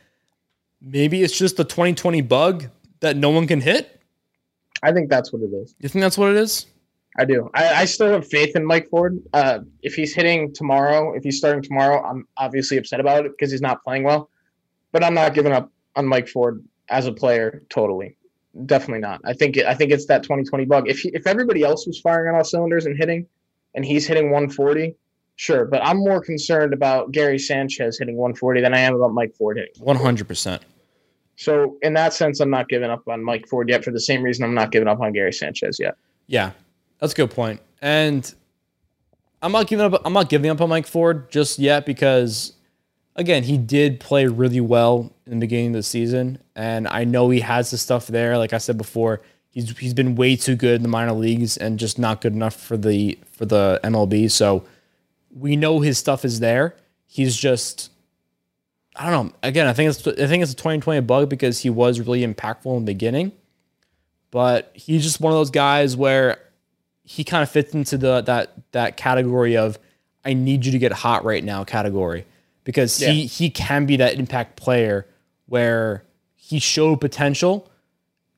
[0.79, 2.67] Maybe it's just the 2020 bug
[3.01, 3.96] that no one can hit.
[4.83, 5.75] I think that's what it is.
[5.79, 6.65] You think that's what it is?
[7.17, 7.49] I do.
[7.53, 9.19] I, I still have faith in Mike Ford.
[9.33, 13.51] Uh, if he's hitting tomorrow, if he's starting tomorrow, I'm obviously upset about it because
[13.51, 14.29] he's not playing well.
[14.91, 18.17] But I'm not giving up on Mike Ford as a player totally.
[18.65, 19.21] Definitely not.
[19.25, 20.87] I think it, I think it's that 2020 bug.
[20.87, 23.27] If he, if everybody else was firing on all cylinders and hitting,
[23.75, 24.95] and he's hitting 140,
[25.35, 25.65] sure.
[25.65, 29.57] But I'm more concerned about Gary Sanchez hitting 140 than I am about Mike Ford
[29.57, 29.73] hitting.
[29.79, 30.63] One hundred percent.
[31.37, 33.83] So in that sense, I'm not giving up on Mike Ford yet.
[33.83, 35.95] For the same reason, I'm not giving up on Gary Sanchez yet.
[36.25, 36.51] Yeah,
[36.99, 37.61] that's a good point.
[37.79, 38.33] And
[39.43, 40.01] I'm not giving up.
[40.03, 42.53] I'm not giving up on Mike Ford just yet because,
[43.15, 47.29] again, he did play really well in the beginning of the season, and I know
[47.29, 48.39] he has the stuff there.
[48.39, 49.21] Like I said before,
[49.51, 52.55] he's he's been way too good in the minor leagues and just not good enough
[52.55, 54.31] for the for the MLB.
[54.31, 54.65] So
[55.29, 56.75] we know his stuff is there.
[57.05, 57.91] He's just.
[58.97, 59.33] I don't know.
[59.43, 62.75] Again, I think it's I think it's a 2020 bug because he was really impactful
[62.77, 63.31] in the beginning,
[64.31, 66.39] but he's just one of those guys where
[67.03, 69.77] he kind of fits into the that that category of
[70.25, 72.25] I need you to get hot right now category
[72.63, 73.27] because he Yeah.
[73.27, 75.05] he can be that impact player
[75.45, 76.03] where
[76.35, 77.69] he showed potential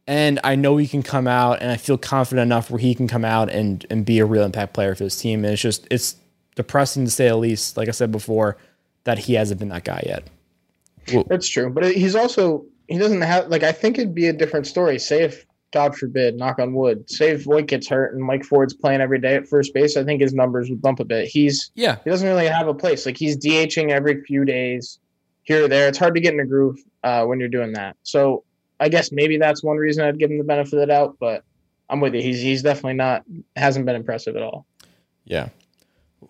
[0.06, 3.08] and I know he can come out and I feel confident enough where he can
[3.08, 5.88] come out and and be a real impact player for this team and it's just
[5.90, 6.16] it's
[6.56, 8.58] depressing to say the least like I said before
[9.06, 10.28] that he hasn't been that guy yet.
[11.28, 14.68] That's true, but he's also he doesn't have like I think it'd be a different
[14.68, 15.00] story.
[15.00, 18.74] Say if God forbid, knock on wood, say if Voit gets hurt and Mike Ford's
[18.74, 21.28] playing every day at first base, I think his numbers would bump a bit.
[21.28, 21.98] He's Yeah.
[22.04, 23.06] he doesn't really have a place.
[23.06, 25.00] Like he's DHing every few days,
[25.44, 25.88] here or there.
[25.88, 27.98] It's hard to get in a groove uh, when you're doing that.
[28.04, 28.44] So
[28.80, 31.18] I guess maybe that's one reason I'd give him the benefit of the doubt.
[31.20, 31.44] But
[31.90, 32.22] I'm with you.
[32.22, 33.24] He's he's definitely not
[33.56, 34.66] hasn't been impressive at all.
[35.26, 35.50] Yeah.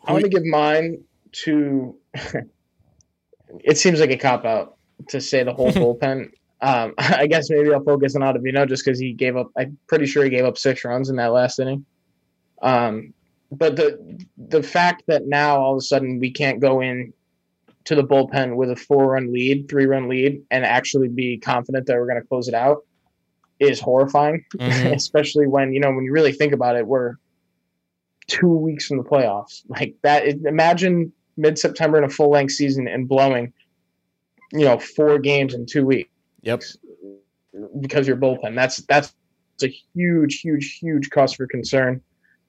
[0.06, 1.04] I'm going to give mine
[1.44, 1.96] to.
[3.64, 4.78] it seems like a cop out
[5.10, 6.32] to say the whole bullpen.
[6.62, 9.52] Um, I guess maybe I'll focus on Ottavino just because he gave up.
[9.58, 11.86] I'm pretty sure he gave up six runs in that last inning.
[12.62, 13.14] Um,
[13.52, 17.14] but the the fact that now all of a sudden we can't go in
[17.86, 21.88] to the bullpen with a four run lead, three run lead, and actually be confident
[21.88, 22.86] that we're going to close it out
[23.60, 24.46] is horrifying.
[24.56, 24.94] Mhm.
[24.96, 27.16] Especially when you know when you really think about it, we're
[28.28, 29.64] two weeks from the playoffs.
[29.68, 30.28] Like that.
[30.28, 33.54] Imagine mid September in a full length season and blowing,
[34.52, 36.10] you know, four games in two weeks
[36.42, 36.62] Yep.
[37.80, 38.54] because your bullpen.
[38.56, 39.14] That's that's
[39.64, 42.02] a huge, huge, huge cause for concern.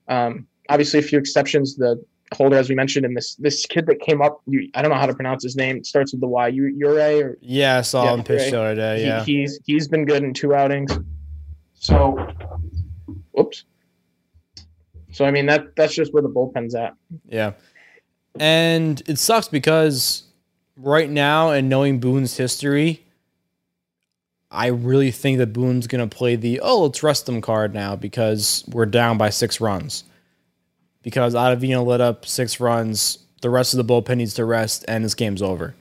[0.08, 1.76] Um, obviously, a few exceptions.
[1.76, 2.02] The
[2.34, 4.96] holder, as we mentioned, and this this kid that came up, you, I don't know
[4.98, 5.76] how to pronounce his name.
[5.78, 6.48] It starts with the Y.
[6.48, 8.98] You, Ure or Yeah, I saw Yeah, him pitch the other day.
[9.00, 9.24] he- Yeah.
[9.24, 10.96] he's he's been good in two outings.
[11.74, 12.26] So,
[13.32, 13.64] whoops.
[15.12, 16.94] So I mean that that's just where the bullpen's at.
[17.28, 17.52] Yeah.
[18.38, 20.24] And it sucks because
[20.76, 23.04] right now, and knowing Boone's history,
[24.50, 27.96] I really think that Boone's going to play the, oh, let's rest them card now
[27.96, 30.04] because we're down by six runs.
[31.02, 35.04] Because Ottavino let up six runs, the rest of the bullpen needs to rest, and
[35.04, 35.74] this game's over.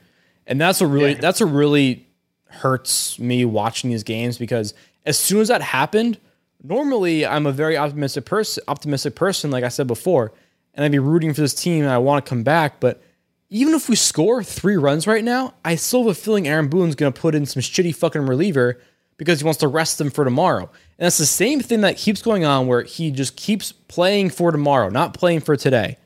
[0.47, 1.19] And that's what really, Yeah.
[1.19, 2.07] that's what really
[2.45, 4.73] hurts me watching these games because
[5.05, 6.17] as soon as that happened,
[6.63, 10.31] normally I'm a very optimistic person, optimistic person, like I said before,
[10.73, 12.79] and I'd be rooting for this team and I want to come back.
[12.79, 13.01] But
[13.49, 16.95] even if we score three runs right now, I still have a feeling Aaron Boone's
[16.95, 18.79] going to put in some shitty fucking reliever
[19.17, 20.63] because he wants to rest them for tomorrow.
[20.63, 24.51] And that's the same thing that keeps going on where he just keeps playing for
[24.51, 25.97] tomorrow, not playing for today.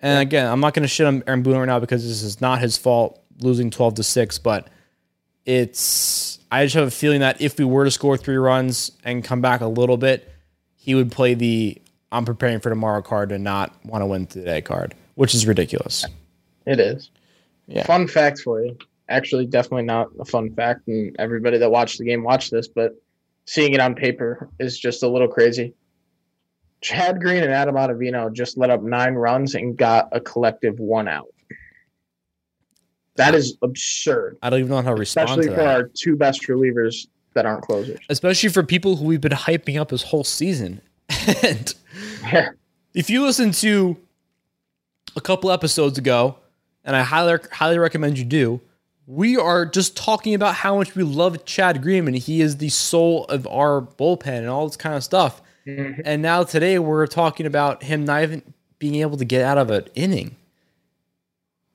[0.00, 2.40] And again, I'm not going to shit on Aaron Boone right now because this is
[2.40, 4.68] not his fault losing 12 to 6, but
[5.44, 9.24] it's I just have a feeling that if we were to score three runs and
[9.24, 10.30] come back a little bit,
[10.74, 11.81] he would play the
[12.12, 16.04] I'm preparing for tomorrow card and not want to win today card, which is ridiculous.
[16.66, 17.10] It is.
[17.66, 17.84] Yeah.
[17.84, 18.76] Fun fact for you.
[19.08, 22.94] Actually, definitely not a fun fact, and everybody that watched the game watched this, but
[23.46, 25.74] seeing it on paper is just a little crazy.
[26.82, 31.08] Chad Green and Adam Ottavino just let up nine runs and got a collective one
[31.08, 31.28] out.
[33.16, 35.76] That is absurd, I don't even know how to respond especially to for that.
[35.76, 38.00] our two best relievers that aren't closers.
[38.08, 40.80] Especially for people who we've been hyping up this whole season.
[41.42, 41.74] and.
[42.94, 43.96] if you listen to
[45.16, 46.38] a couple episodes ago,
[46.84, 48.60] and I highly highly recommend you do,
[49.06, 52.68] we are just talking about how much we love Chad Green and he is the
[52.68, 55.42] soul of our bullpen and all this kind of stuff.
[55.66, 56.02] Mm-hmm.
[56.04, 58.42] And now today we're talking about him not even
[58.78, 60.36] being able to get out of an inning.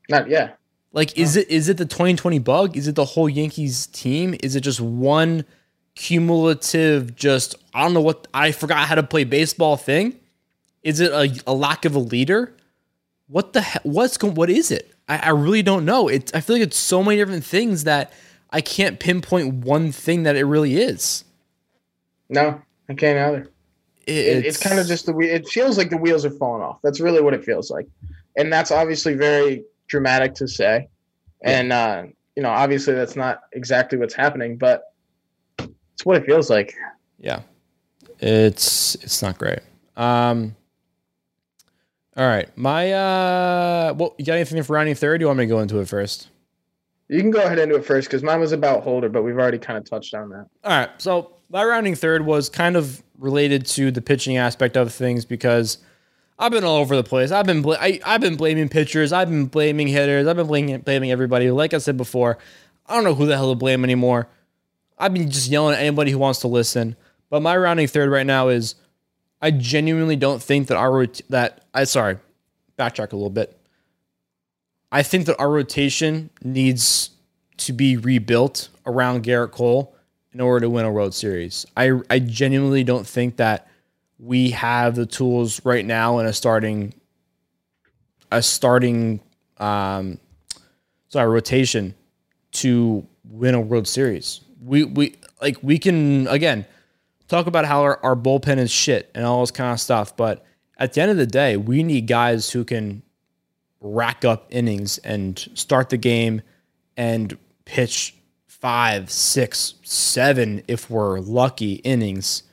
[0.10, 0.52] Not yeah.
[0.94, 2.76] Like, is it is it the 2020 bug?
[2.76, 4.36] Is it the whole Yankees team?
[4.42, 5.46] Is it just one
[5.97, 7.15] cumulative?
[7.15, 10.17] Just I don't know what I forgot how to play baseball thing.
[10.83, 12.53] Is it a, a lack of a leader?
[13.27, 14.36] What the he- what's going?
[14.36, 14.93] What is it?
[15.10, 16.07] I, I really don't know.
[16.07, 18.13] It's I feel like it's so many different things that
[18.51, 21.25] I can't pinpoint one thing that it really is.
[22.29, 23.49] No, I can't either.
[24.05, 26.79] It, it's kind of just the it feels like the wheels are falling off.
[26.81, 27.88] That's really what it feels like,
[28.38, 30.88] and that's obviously very dramatic to say,
[31.43, 32.03] and uh,
[32.38, 34.96] you know obviously that's not exactly what's happening, but it's
[36.08, 36.74] what it feels like.
[37.20, 37.41] yeah,
[38.20, 39.60] it's it's not great.
[39.98, 40.56] Um,
[42.15, 45.17] all right, my uh, well, you got anything for rounding third?
[45.17, 46.30] Do you want me to go into it first?
[47.10, 49.38] You can go ahead and do it first because mine was about Holder, but we've
[49.38, 50.48] already kind of touched on that.
[50.63, 50.89] All right.
[50.98, 55.78] So my rounding third was kind of related to the pitching aspect of things because
[56.39, 57.32] I've been all over the place.
[57.32, 59.13] I've been bl- I, I've been blaming pitchers.
[59.13, 60.28] I've been blaming hitters.
[60.28, 61.50] I've been blaming blaming everybody.
[61.52, 62.38] Like I said before,
[62.88, 64.28] I don't know who the hell to blame anymore.
[64.97, 66.95] I've been just yelling at anybody who wants to listen.
[67.29, 68.75] But my rounding third right now is
[69.41, 72.17] I genuinely don't think that our that I sorry,
[72.77, 73.57] backtrack a little bit.
[74.91, 77.12] I think that our rotation needs
[77.57, 79.93] to be rebuilt around Gerrit Cole
[80.33, 81.65] in order to win a World Series.
[81.75, 83.67] I I genuinely don't think that
[84.19, 86.93] we have the tools right now in a starting
[88.31, 89.19] a starting
[89.57, 90.19] um
[91.10, 91.93] sorry rotation
[92.53, 94.41] to win a World Series.
[94.62, 96.65] We we like we can again
[97.28, 100.46] talk about how our, our bullpen is shit and all this kind of stuff, but
[100.78, 103.02] at the end of the day, we need guys who can
[103.82, 106.41] rack up innings and start the game
[106.96, 108.15] and pitch
[108.48, 112.43] five, six, seven, if we're lucky, innings,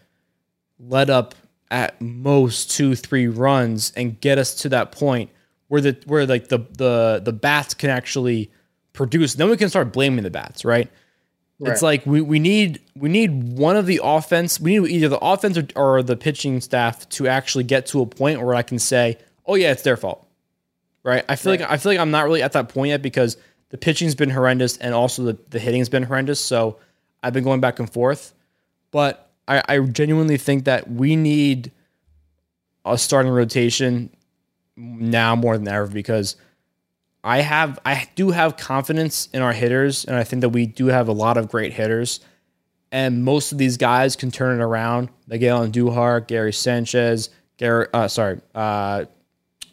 [0.79, 1.35] let up
[1.71, 5.31] at most two, three runs and get us to that point
[5.69, 8.51] where the where like the the the bats can actually
[8.93, 9.35] produce.
[9.35, 10.91] Then we can start blaming the bats, right?
[11.61, 14.61] It's like we, we need we need one of the offense.
[14.61, 18.07] We need either the offense or, or the pitching staff to actually get to a
[18.07, 20.27] point where I can say, "Oh yeah, it's their fault."
[21.05, 21.25] Right?
[21.29, 23.37] I feel like I feel like I'm not really at that point yet because
[23.69, 26.41] the pitching's been horrendous and also the, the hitting's been horrendous.
[26.41, 26.79] So
[27.23, 28.35] I've been going back and forth.
[28.91, 31.73] But I, I genuinely think that we need
[32.85, 34.11] a starting rotation
[34.77, 36.37] now more than ever because
[37.25, 40.87] I have I do have confidence in our hitters, and I think that we do
[40.89, 42.21] have a lot of great hitters.
[42.93, 45.09] And most of these guys can turn it around.
[45.27, 49.07] Miguel Andujar, Gary Sanchez, Gary, uh, sorry, uh,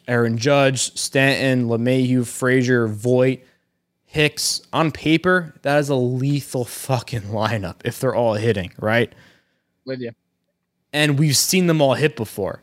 [0.08, 3.40] Aaron Judge, Stanton, LeMahieu, Frazier, Voit,
[4.06, 4.62] Hicks.
[4.72, 9.12] On paper, that is a lethal fucking lineup if they're all hitting, right?
[9.84, 10.12] With you.
[10.92, 12.60] and we've seen them all hit before.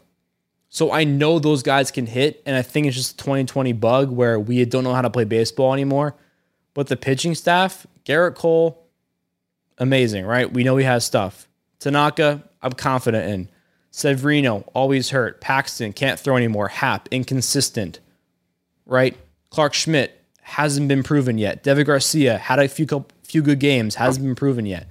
[0.69, 4.11] So I know those guys can hit, and I think it's just a 2020 bug
[4.11, 6.15] where we don't know how to play baseball anymore.
[6.75, 8.85] But the pitching staff, Gerrit Cole,
[9.79, 10.51] amazing, right?
[10.51, 11.47] We know he has stuff.
[11.79, 13.49] Tanaka, I'm confident in.
[13.91, 15.41] Severino, always hurt.
[15.41, 16.67] Paxton can't throw anymore.
[16.67, 17.99] Happ, inconsistent,
[18.85, 19.17] right?
[19.49, 21.63] Clarke Schmidt hasn't been proven yet.
[21.63, 24.87] Deivi Garcia had a few few good games, hasn't been proven yet.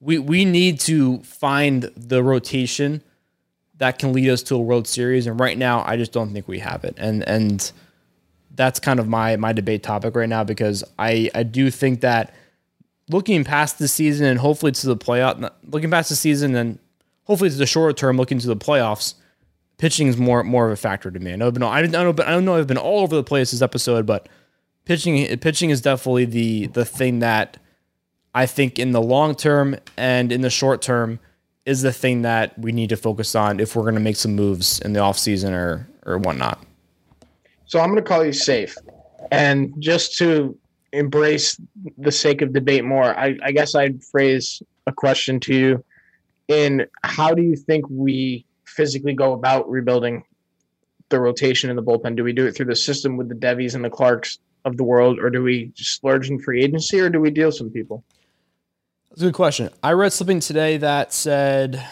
[0.00, 3.02] We we need to find the rotation
[3.82, 6.46] that can lead us to a World Series, and right now I just don't think
[6.46, 6.94] we have it.
[6.98, 7.72] And and
[8.54, 12.32] that's kind of my my debate topic right now because I I do think that
[13.10, 16.78] looking past the season and hopefully to the playoff, looking past the season and
[17.24, 19.14] hopefully to the short term, looking to the playoffs,
[19.78, 21.32] pitching is more more of a factor to me.
[21.32, 23.16] I know I've been I don't know, but I don't know I've been all over
[23.16, 24.28] the place this episode, but
[24.84, 27.58] pitching pitching is definitely the the thing that
[28.32, 31.18] I think in the long term and in the short term
[31.64, 34.34] is the thing that we need to focus on if we're going to make some
[34.34, 36.62] moves in the offseason or or whatnot.
[37.66, 38.76] So I'm going to call you safe.
[39.30, 40.58] And just to
[40.92, 41.58] embrace
[41.96, 45.84] the sake of debate more, I, I guess I'd phrase a question to you
[46.48, 50.24] in how do you think we physically go about rebuilding
[51.08, 52.16] the rotation in the bullpen?
[52.16, 54.84] Do we do it through the system with the Deivis and the Clarkes of the
[54.84, 58.04] world, or do we just splurge in free agency, or do we deal some people?
[59.12, 59.68] That's a good question.
[59.82, 61.86] I read something today that said,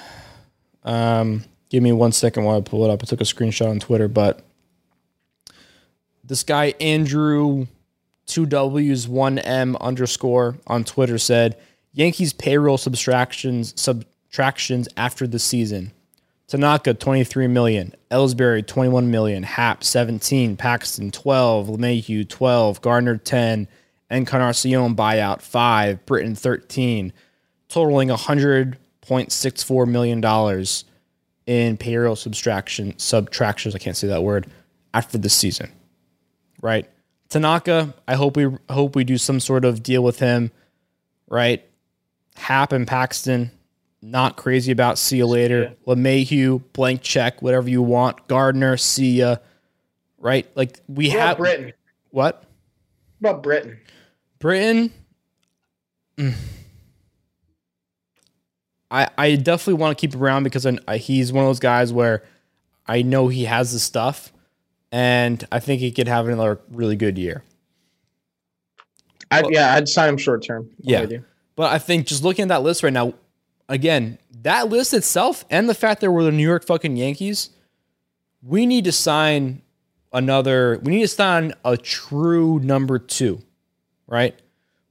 [0.85, 3.03] um, give me one second while I pull it up.
[3.03, 4.43] I took a screenshot on Twitter, but
[6.25, 7.67] this guy, Andrew,
[8.25, 11.59] two W's, one M underscore on Twitter said,
[11.93, 15.93] Yankees payroll subtractions, subtractions after the season.
[16.47, 17.95] Tanaka, 23 million.
[18.11, 19.43] Ellsbury, 21 million.
[19.43, 20.57] Happ, 17.
[20.57, 21.69] Paxton, 12.
[21.69, 22.81] LeMahieu, 12.
[22.81, 23.69] Gardner, 10.
[24.11, 26.05] Encarnacion buyout, 5.
[26.07, 27.13] Britton, 13.
[27.69, 30.65] Totaling $100.64 million
[31.47, 34.47] in payroll subtraction, subtractions, I can't say that word,
[34.93, 35.71] after the season.
[36.61, 36.89] Right?
[37.29, 40.51] Tanaka, I hope we hope we do some sort of deal with him.
[41.29, 41.65] Right?
[42.37, 43.51] Happ and Paxton,
[44.03, 44.99] not crazy about.
[44.99, 45.75] See you later.
[45.87, 48.27] LeMahieu, blank check, whatever you want.
[48.29, 49.37] Gardner, see ya.
[50.19, 50.49] Right?
[50.57, 51.73] Like we have Britton?
[52.11, 52.45] What
[53.21, 53.79] about Britton?
[54.41, 54.93] Britton.
[56.17, 56.35] mm.
[58.91, 61.61] I, I definitely want to keep him around because I, I- he's one of those
[61.61, 62.25] guys where
[62.89, 64.33] I know he has the stuff,
[64.91, 67.45] and I think he could have another really good year.
[69.31, 70.71] I, yeah, I'd sign him short term.
[70.81, 71.07] Yeah.
[71.55, 73.15] But I think just looking at that list right now,
[73.69, 77.51] again, that list itself and the fact that we're the New York fucking Yankees,
[78.43, 79.63] we need to sign
[80.13, 80.81] another.
[80.83, 83.41] We need to sign a true number two,
[84.11, 84.39] right?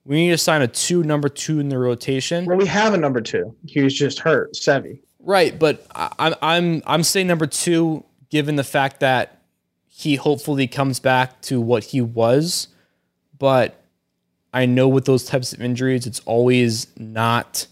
[0.06, 2.46] We need to sign a two number two in the rotation.
[2.46, 3.56] Well, we have a number two.
[3.68, 5.00] He was just hurt, Sevy.
[5.20, 9.42] Right, but I'm I'm I'm saying number two, given the fact that
[9.88, 12.70] he hopefully comes back to what he was,
[13.38, 13.84] but
[14.54, 17.68] I know with those types of injuries, it's always not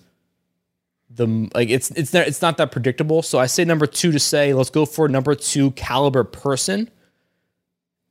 [1.10, 3.22] the like it's it's not it's not that predictable.
[3.22, 6.92] So I say number two to say let's go for a number two caliber person,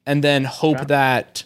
[0.06, 1.44] and then hope that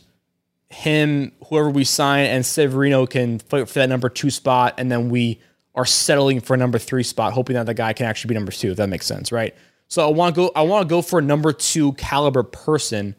[0.70, 5.08] him whoever we sign and Severino can fight for that number two spot, and then
[5.10, 5.40] we
[5.74, 8.52] are settling for a number three spot, hoping that the guy can actually be number
[8.52, 8.70] two.
[8.70, 9.54] If that makes sense, right?
[9.88, 10.52] So I want to go.
[10.54, 13.16] I want to go for a number two caliber person,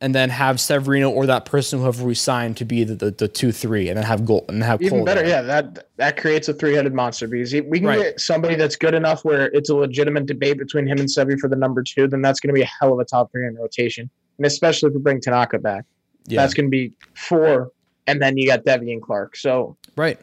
[0.00, 3.26] and then have Severino or that person whoever we sign to be the, the, the
[3.28, 5.28] two three, and then have goal and have Even Cole better, there.
[5.28, 5.42] yeah.
[5.42, 7.98] That that creates a three headed monster because we can Right.
[8.00, 11.48] get somebody that's good enough where it's a legitimate debate between him and Sevy for
[11.48, 13.56] the number two, then that's going to be a hell of a top three in
[13.56, 14.08] rotation.
[14.40, 15.84] And especially if we bring Tanaka back,
[16.26, 17.72] Yeah, that's going to be four.
[18.06, 19.36] And then you got Deivi and Clarke.
[19.36, 20.18] So right.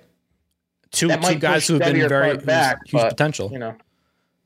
[0.89, 3.51] Two two guys who have been Debbie or very back, huge but, potential.
[3.51, 3.75] you know,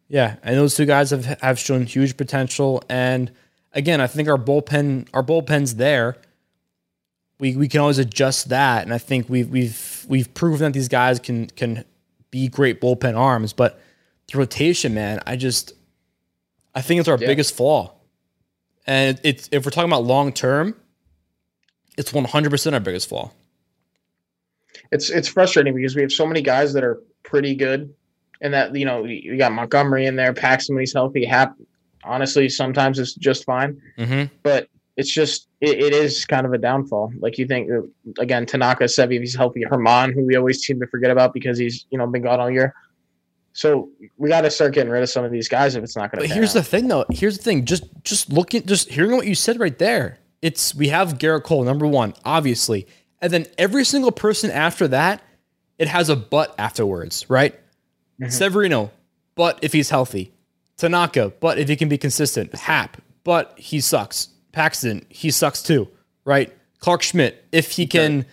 [0.10, 2.84] Yeah, and those two guys have have shown huge potential.
[2.90, 3.32] And
[3.72, 6.18] again, I think our bullpen our bullpen's there.
[7.40, 10.90] We we can always adjust that, and I think we've we've we've proven that these
[10.90, 11.86] guys can can
[12.30, 13.54] be great bullpen arms.
[13.54, 13.80] But
[14.32, 15.72] the rotation, man, I just
[16.76, 17.28] I think it's our Yeah.
[17.28, 17.94] biggest flaw.
[18.88, 20.76] And it's if we're talking about long term,
[21.98, 23.32] it's one hundred percent our biggest flaw.
[24.92, 27.94] it's it's frustrating because we have so many guys that are pretty good,
[28.42, 31.26] and that you know we, we got Montgomery in there, Paxton when he's healthy.
[31.26, 31.56] Happ,
[32.04, 34.34] honestly, sometimes it's just fine, Mm-hmm.
[34.44, 34.68] but
[34.98, 37.14] it's just it, it is kind of a downfall.
[37.20, 37.82] Like you think uh,
[38.20, 41.58] again, Tanaka, Sevi, if he's healthy, German, who we always seem to forget about because
[41.58, 42.74] he's you know been gone all year.
[43.54, 46.12] So we got to start getting rid of some of these guys if it's not
[46.12, 46.30] going to.
[46.30, 47.06] But here's the thing, though.
[47.10, 47.66] Here's the thing.
[47.66, 50.20] Just just looking, just hearing what you said right there.
[50.42, 52.88] It's we have Gerrit Cole number one, obviously,
[53.22, 55.22] and then every single person after that,
[55.78, 57.54] it has a but afterwards, right?
[58.20, 58.30] Mm-hmm.
[58.30, 58.92] Severino,
[59.36, 60.32] but if he's healthy.
[60.78, 62.56] Tanaka, but if he can be consistent.
[62.56, 64.30] Happ, but he sucks.
[64.52, 65.88] Paxton, he sucks too,
[66.26, 66.52] right?
[66.80, 68.26] Clarke Schmidt, if he can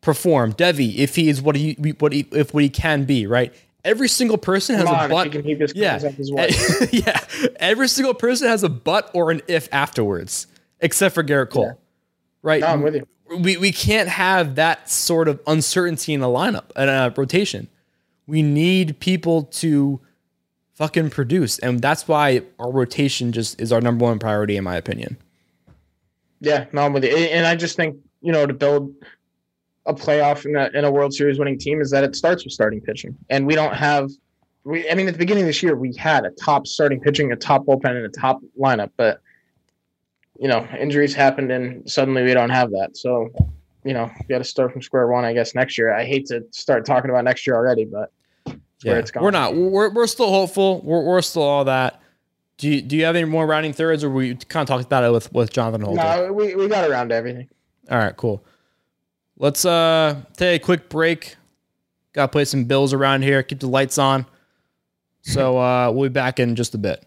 [0.00, 0.52] perform.
[0.52, 3.52] Deivi, if he is what he what he if what he can be, right?
[3.84, 5.24] Every single person has a on, if but.
[5.24, 5.98] he can keep his yeah,
[6.92, 7.20] yeah.
[7.56, 10.46] Every single person has a but or an if afterwards,
[10.80, 11.80] except for Gerrit Cole,
[12.42, 12.60] right?
[12.60, 13.06] No, I'm with you.
[13.38, 17.68] We we can't have that sort of uncertainty in a lineup and a rotation.
[18.26, 20.00] We need people to
[20.74, 24.76] fucking produce, and that's why our rotation just is our number one priority, in my
[24.76, 25.16] opinion.
[26.40, 27.10] Yeah, no, I'm with you.
[27.10, 28.94] And I just think, you know, to build
[29.90, 32.52] a playoff in a, in a World Series winning team is that it starts with
[32.52, 33.16] starting pitching.
[33.28, 34.10] And we don't have,
[34.64, 37.32] we, I mean, at the beginning of this year, we had a top starting pitching,
[37.32, 38.90] a top bullpen, and a top lineup.
[38.96, 39.20] But,
[40.38, 42.96] you know, injuries happened and suddenly we don't have that.
[42.96, 43.30] So,
[43.84, 45.92] you know, we got to start from square one, I guess, next year.
[45.92, 48.10] I hate to start talking about next year already, but
[48.82, 49.22] where it's gone.
[49.22, 49.54] we're not.
[49.54, 50.80] We're, we're still hopeful.
[50.82, 52.00] We're, we're still all that.
[52.56, 55.02] Do you, do you have any more rounding thirds, or we kind of talked about
[55.02, 56.02] it with with Jonathan Holder?
[56.02, 57.48] No, we, we got around to everything.
[57.90, 58.44] All right, cool.
[59.40, 61.36] Let's uh take a quick break.
[62.12, 63.42] Got to play some bills around here.
[63.42, 64.26] Keep the lights on.
[65.22, 67.02] So uh we'll be back in just a bit.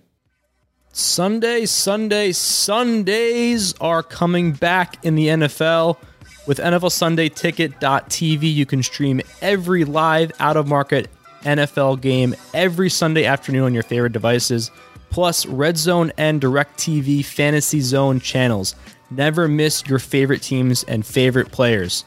[0.91, 5.97] Sunday, Sunday, Sundays are coming back in the NFL.
[6.45, 11.09] With NFL Sunday Ticket.tv, you can stream every live out of market
[11.43, 14.71] NFL game every Sunday afternoon on your favorite devices,
[15.09, 18.75] plus Red Zone and DirecTV Fantasy Zone channels.
[19.09, 22.05] Never miss your favorite teams and favorite players.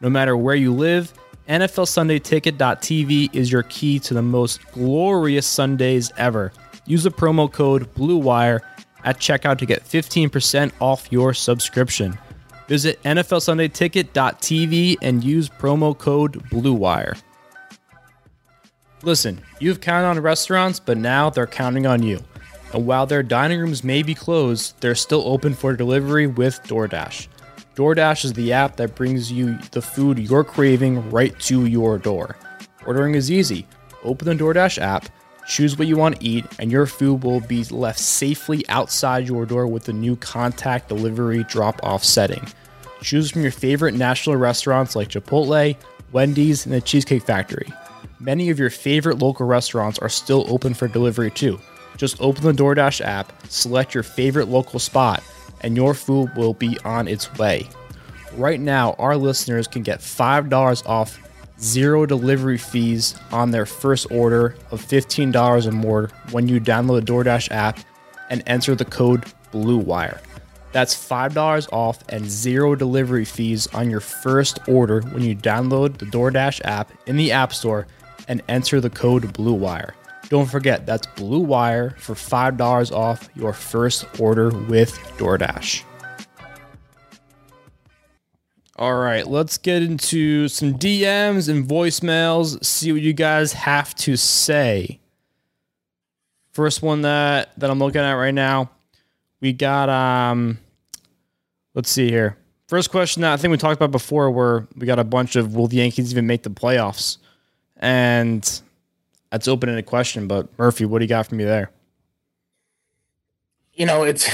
[0.00, 1.12] No matter where you live,
[1.48, 6.52] NFL Sunday Ticket.tv is your key to the most glorious Sundays ever.
[6.86, 8.60] Use the promo code BLUEWIRE
[9.04, 12.18] at checkout to get 15% off your subscription.
[12.66, 17.16] Visit NFLSundayTicket.tv and use promo code BLUEWIRE.
[19.02, 22.20] Listen, you've counted on restaurants, but now they're counting on you.
[22.74, 27.28] And while their dining rooms may be closed, they're still open for delivery with DoorDash.
[27.78, 32.36] DoorDash is the app that brings you the food you're craving right to your door.
[32.84, 33.68] Ordering is easy.
[34.02, 35.08] Open the DoorDash app,
[35.46, 39.46] choose what you want to eat, and your food will be left safely outside your
[39.46, 42.44] door with the new contact delivery drop off setting.
[43.00, 45.76] Choose from your favorite national restaurants like Chipotle,
[46.10, 47.72] Wendy's, and the Cheesecake Factory.
[48.18, 51.60] many of your favorite local restaurants are still open for delivery too.
[51.96, 55.22] Just open the DoorDash app, select your favorite local spot,
[55.60, 57.68] and your food will be on its way.
[58.34, 61.18] Right now, our listeners can get $5 off
[61.60, 67.12] zero delivery fees on their first order of $15 or more when you download the
[67.12, 67.80] DoorDash app
[68.30, 70.20] and enter the code BLUEWIRE.
[70.72, 76.06] That's $5 off and zero delivery fees on your first order when you download the
[76.06, 77.86] DoorDash app in the App Store
[78.28, 79.92] and enter the code BLUEWIRE.
[80.28, 85.84] Don't forget, that's Blue Wire for $5 off your first order with DoorDash.
[88.76, 94.16] All right, let's get into some DMs and voicemails, see what you guys have to
[94.16, 95.00] say.
[96.52, 98.70] First one that that I'm looking at right now,
[99.40, 100.58] we got um
[101.74, 102.36] let's see here.
[102.68, 105.56] First question that I think we talked about before where we got a bunch of
[105.56, 107.18] will the Yankees even make the playoffs?
[107.78, 108.60] And
[109.30, 111.70] that's open ended question, but Murphy, what do you got for me there?
[113.74, 114.28] You know, it's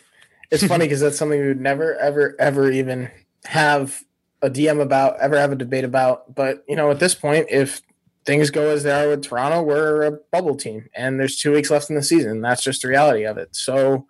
[0.50, 3.10] it's funny because that's something we would never, ever, ever even
[3.44, 4.02] have
[4.42, 6.34] a DM about, ever have a debate about.
[6.34, 7.82] But you know, at this point, if
[8.24, 11.70] things go as they are with Toronto, we're a bubble team, and there's two weeks
[11.70, 12.40] left in the season.
[12.40, 13.54] That's just the reality of it.
[13.54, 14.06] So,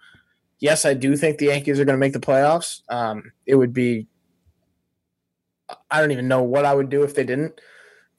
[0.59, 2.82] yes, I do think the Yankees are going to make the playoffs.
[2.88, 4.07] Um, it would be,
[5.91, 7.61] I don't even know what I would do if they didn't,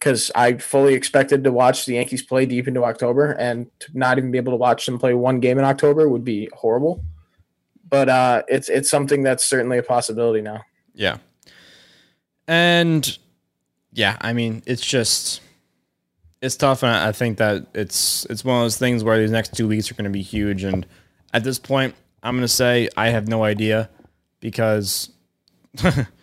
[0.02, 4.18] because I fully expected to watch the Yankees play deep into October, and to not
[4.18, 7.06] even be able to watch them play one game in October would be horrible.
[7.88, 10.64] But uh, it's it's something that's certainly a possibility now.
[10.96, 11.18] Yeah.
[12.48, 13.18] And
[13.94, 15.42] yeah, I mean, it's just
[16.42, 19.54] it's tough, and I think that it's it's one of those things where these next
[19.56, 20.64] two weeks are going to be huge.
[20.64, 20.88] And
[21.32, 21.94] at this point,
[22.24, 23.88] I'm going to say I have no idea
[24.40, 25.12] because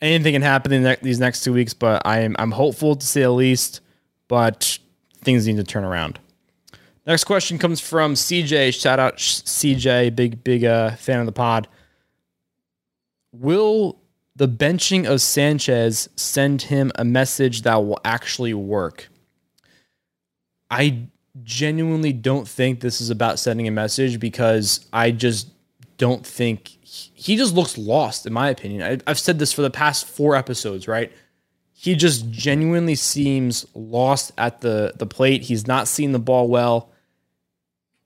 [0.00, 1.74] anything can happen in these next two weeks.
[1.74, 3.80] But I am I'm hopeful to say the least.
[4.28, 4.78] But
[5.20, 6.18] things need to turn around.
[7.06, 8.78] Next question comes from CJ.
[8.78, 11.68] Shout out CJ, big big uh, fan of the pod.
[13.32, 13.98] Will
[14.36, 19.08] the benching of Sanchez send him a message that will actually work?
[20.70, 21.08] I
[21.44, 25.48] genuinely don't think this is about sending a message because I just
[25.98, 28.82] don't think he just looks lost, in my opinion.
[28.82, 31.12] I, I've said this for the past four episodes, right?
[31.72, 35.42] He just genuinely seems lost at the, the plate.
[35.42, 36.90] He's not seeing the ball well.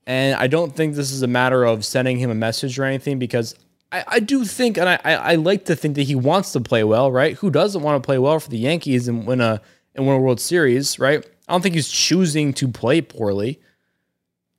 [0.06, 3.18] And I don't think this is a matter of sending him a message or anything
[3.18, 3.54] because
[3.92, 6.82] I, I do think, and I, I like to think that he wants to play
[6.82, 7.36] well, right?
[7.36, 9.60] Who doesn't want to play well for the Yankees and win a
[9.94, 11.24] and win a World Series, right?
[11.48, 13.60] I don't think he's choosing to play poorly.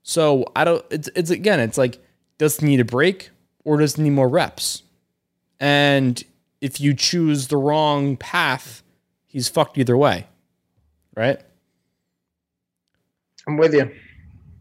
[0.04, 0.86] So I don't.
[0.92, 1.60] It's it's again.
[1.60, 2.03] It's like
[2.44, 3.30] does he need a break
[3.64, 4.84] or does he need more reps?
[5.62, 6.22] And
[6.60, 8.84] if you choose the wrong path,
[9.26, 10.28] he's fucked either way,
[11.16, 11.39] right?
[13.48, 13.89] I'm with you.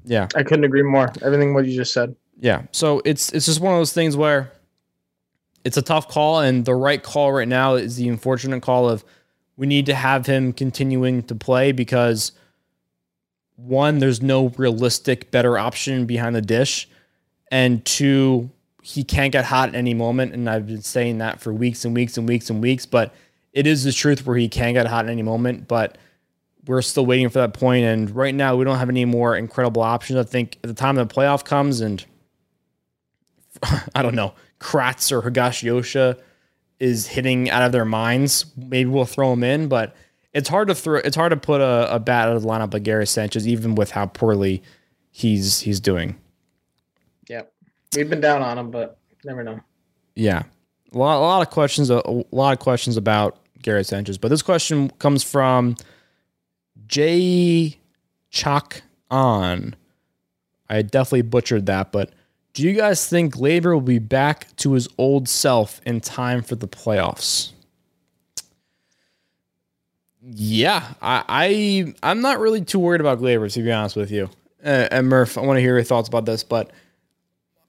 [0.04, 0.28] Yeah.
[0.36, 1.10] I couldn't agree more.
[1.22, 2.14] Everything what you just said.
[2.38, 2.62] Yeah.
[2.70, 4.52] So it's it's just one of those things where
[5.64, 9.04] it's a tough call, and the right call right now is the unfortunate call of
[9.56, 12.32] we need to have him continuing to play because
[13.56, 16.88] one, there's no realistic better option behind the dish,
[17.52, 18.50] and two,
[18.82, 20.32] he can't get hot at any moment.
[20.32, 23.14] And I've been saying that for weeks and weeks and weeks and weeks, but
[23.52, 25.98] it is the truth where he can get hot at any moment, but
[26.66, 27.84] we're still waiting for that point.
[27.84, 30.18] And right now, we don't have any more incredible options.
[30.18, 32.04] I think at the time the playoff comes, and
[33.94, 36.18] I don't know, Kratz or Higashioka
[36.80, 39.68] is hitting out of their minds, maybe we'll throw him in.
[39.68, 39.94] But
[40.32, 41.00] it's hard to throw.
[41.00, 43.74] It's hard to put a, a bat out of the lineup like Gary Sanchez, even
[43.74, 44.62] with how poorly
[45.10, 46.16] he's he's doing.
[47.28, 47.52] Yep.
[47.96, 49.60] We've been down on him, but never know.
[50.14, 50.42] Yeah,
[50.92, 51.90] a lot, a lot of questions.
[51.90, 55.76] A, a lot of questions about Gary Sanchez, but this question comes from
[56.86, 57.78] J.
[58.30, 59.76] Chalk on.
[60.68, 62.12] I definitely butchered that, but
[62.54, 66.54] do you guys think Gleyber will be back to his old self in time for
[66.54, 67.50] the playoffs?
[70.22, 74.30] Yeah, I, I I'm not really too worried about Gleyber to be honest with you.
[74.64, 76.70] Uh, and Murph, I want to hear your thoughts about this, but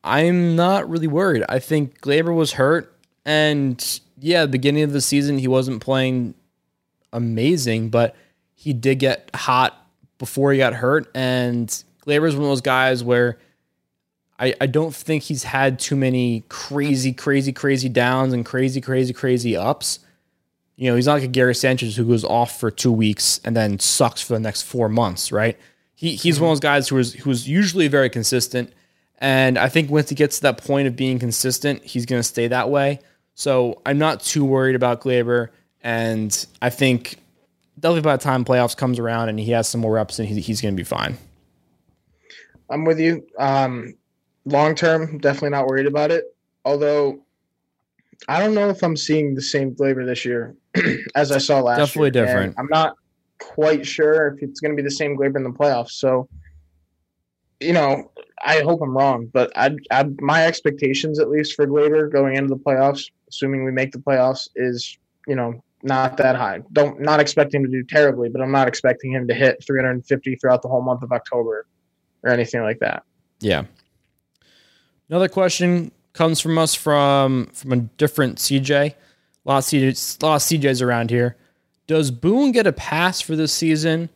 [0.03, 1.43] I'm not really worried.
[1.47, 2.93] I think Gleyber was hurt,
[3.25, 6.33] and yeah, beginning of the season he wasn't playing
[7.11, 8.15] amazing, but
[8.55, 9.77] he did get hot
[10.17, 11.09] before he got hurt.
[11.15, 11.67] And
[12.05, 13.37] Gleyber's one of those guys where
[14.39, 19.13] I, I don't think he's had too many crazy, crazy, crazy downs and crazy, crazy,
[19.13, 19.99] crazy ups.
[20.75, 23.55] You know, he's not like a Gary Sanchez who goes off for two weeks and
[23.55, 25.57] then sucks for the next four months, right?
[25.93, 28.73] He he's one of those guys who is who's usually very consistent.
[29.23, 32.47] And I think once he gets to that point of being consistent, he's gonna stay
[32.49, 32.99] that way.
[33.35, 35.49] So I'm not too worried about Gleyber.
[35.81, 37.17] And I think
[37.79, 40.39] definitely by the time playoffs comes around and he has some more reps, and he,
[40.39, 41.17] he's going to be fine.
[42.69, 43.25] I'm with you.
[43.37, 43.95] Um,
[44.45, 46.35] long term, definitely not worried about it.
[46.65, 47.21] Although,
[48.27, 50.55] I don't know if I'm seeing the same flavor this year
[51.15, 52.25] as I saw last Definitely year.
[52.25, 52.55] different.
[52.57, 52.95] And I'm not
[53.39, 55.91] quite sure if it's going to be the same Gleyber in the playoffs.
[55.91, 56.29] So,
[57.63, 58.11] you know,
[58.45, 62.49] I hope I'm wrong, but I, I my expectations, at least for Gleyber going into
[62.49, 64.97] the playoffs, assuming we make the playoffs, is
[65.27, 66.61] you know not that high.
[66.71, 70.35] Don't not expect him to do terribly, but I'm not expecting him to hit 350
[70.35, 71.67] throughout the whole month of October
[72.23, 73.03] or anything like that.
[73.39, 73.65] Yeah.
[75.09, 78.71] Another question comes from us from from a different CJ.
[78.71, 78.95] A
[79.45, 81.35] lot of CJs, lot of CJs around here.
[81.85, 84.09] Does Boone get a pass for this season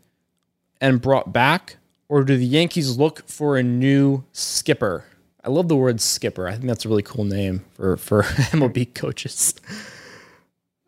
[0.79, 1.77] and brought back,
[2.09, 5.05] or do the Yankees look for a new skipper?
[5.43, 6.47] I love the word skipper.
[6.47, 9.53] I think that's a really cool name for for MLB coaches.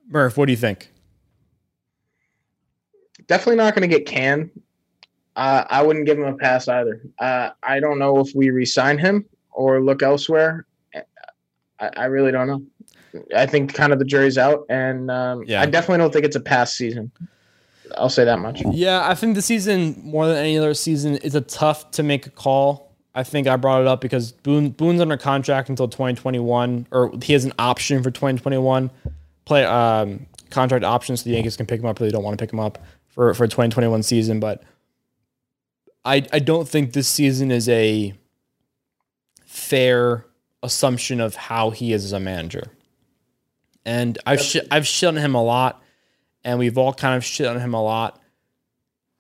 [0.10, 0.92] Murph, what do you think?
[3.28, 4.50] definitely not going to get Can.
[5.36, 7.00] Uh, I wouldn't give him a pass either.
[7.20, 10.66] Uh, I don't know if we re-sign him or look elsewhere.
[11.80, 12.64] I, I really don't know.
[13.36, 15.62] I think kind of the jury's out, and um, Yeah.
[15.62, 17.12] I definitely don't think it's a pass season.
[17.98, 18.62] I'll say that much.
[18.72, 22.26] Yeah, I think the season more than any other season is a tough to make
[22.28, 22.90] a call.
[23.16, 27.34] I think I brought it up because Boone Boone's under contract until 2021, or he
[27.34, 28.92] has an option for 2021
[29.46, 31.22] play um, contract options.
[31.22, 32.78] So the Yankees can pick him up if they don't want to pick him up
[33.08, 34.40] for for 2021 season.
[34.40, 34.64] But
[36.06, 38.14] I I don't think this season is a
[39.46, 40.26] fair
[40.62, 42.68] assumption of how he is as a manager.
[43.86, 45.82] And I've sh- I've shit on him a lot,
[46.44, 48.22] and we've all kind of shit on him a lot.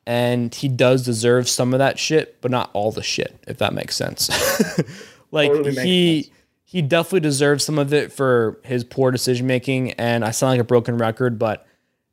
[0.05, 3.73] And he does deserve some of that shit, but not all the shit, if that
[3.73, 4.29] makes sense.
[5.31, 6.35] like Totally he sense.
[6.63, 9.91] he definitely deserves some of it for his poor decision making.
[9.93, 11.67] And I sound like a broken record, but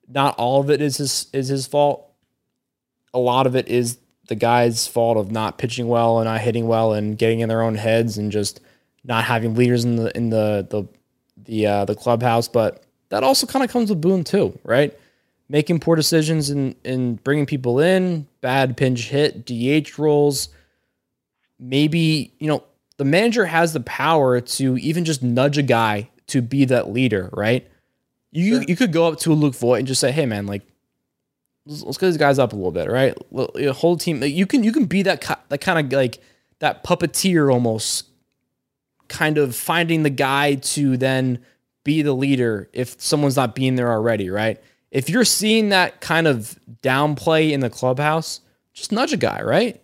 [0.08, 2.10] not all of it is his is his fault.
[3.14, 3.98] A lot of it is
[4.28, 7.62] the guy's fault of not pitching well and not hitting well and getting in their
[7.62, 8.60] own heads and just
[9.04, 10.84] not having leaders in the in the the
[11.44, 12.48] the uh, the clubhouse.
[12.48, 14.96] But that also kind of comes with Boone too, right?
[15.48, 20.48] Making poor decisions and and bringing people in, bad pinch hit, DH roles.
[21.58, 22.64] Maybe you know
[22.96, 27.30] the manager has the power to even just nudge a guy to be that leader,
[27.32, 27.68] right?
[28.32, 30.62] You you could go up to a Luke Voit and just say, "Hey, man, like."
[31.68, 33.12] Let's, let's get these guys up a little bit, right?
[33.74, 36.20] Whole team, you can you can be that that kind of like
[36.60, 38.06] that puppeteer almost
[39.08, 41.38] kind of finding the guy to then
[41.86, 44.62] be the leader if someone's not being there already, right?
[44.90, 48.40] If you're seeing that kind of downplay in the clubhouse,
[48.74, 49.80] just nudge a guy, right?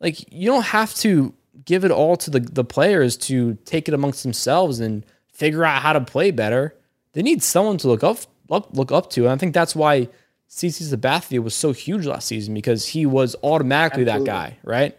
[0.00, 1.32] Like you don't have to
[1.64, 5.80] give it all to the, the players to take it amongst themselves and figure out
[5.80, 6.74] how to play better.
[7.12, 8.18] They need someone to look up
[8.48, 9.22] look, look up to.
[9.22, 10.08] And I think that's why
[10.48, 14.26] CC Sabathia was so huge last season because he was automatically Absolutely.
[14.26, 14.98] that guy, right?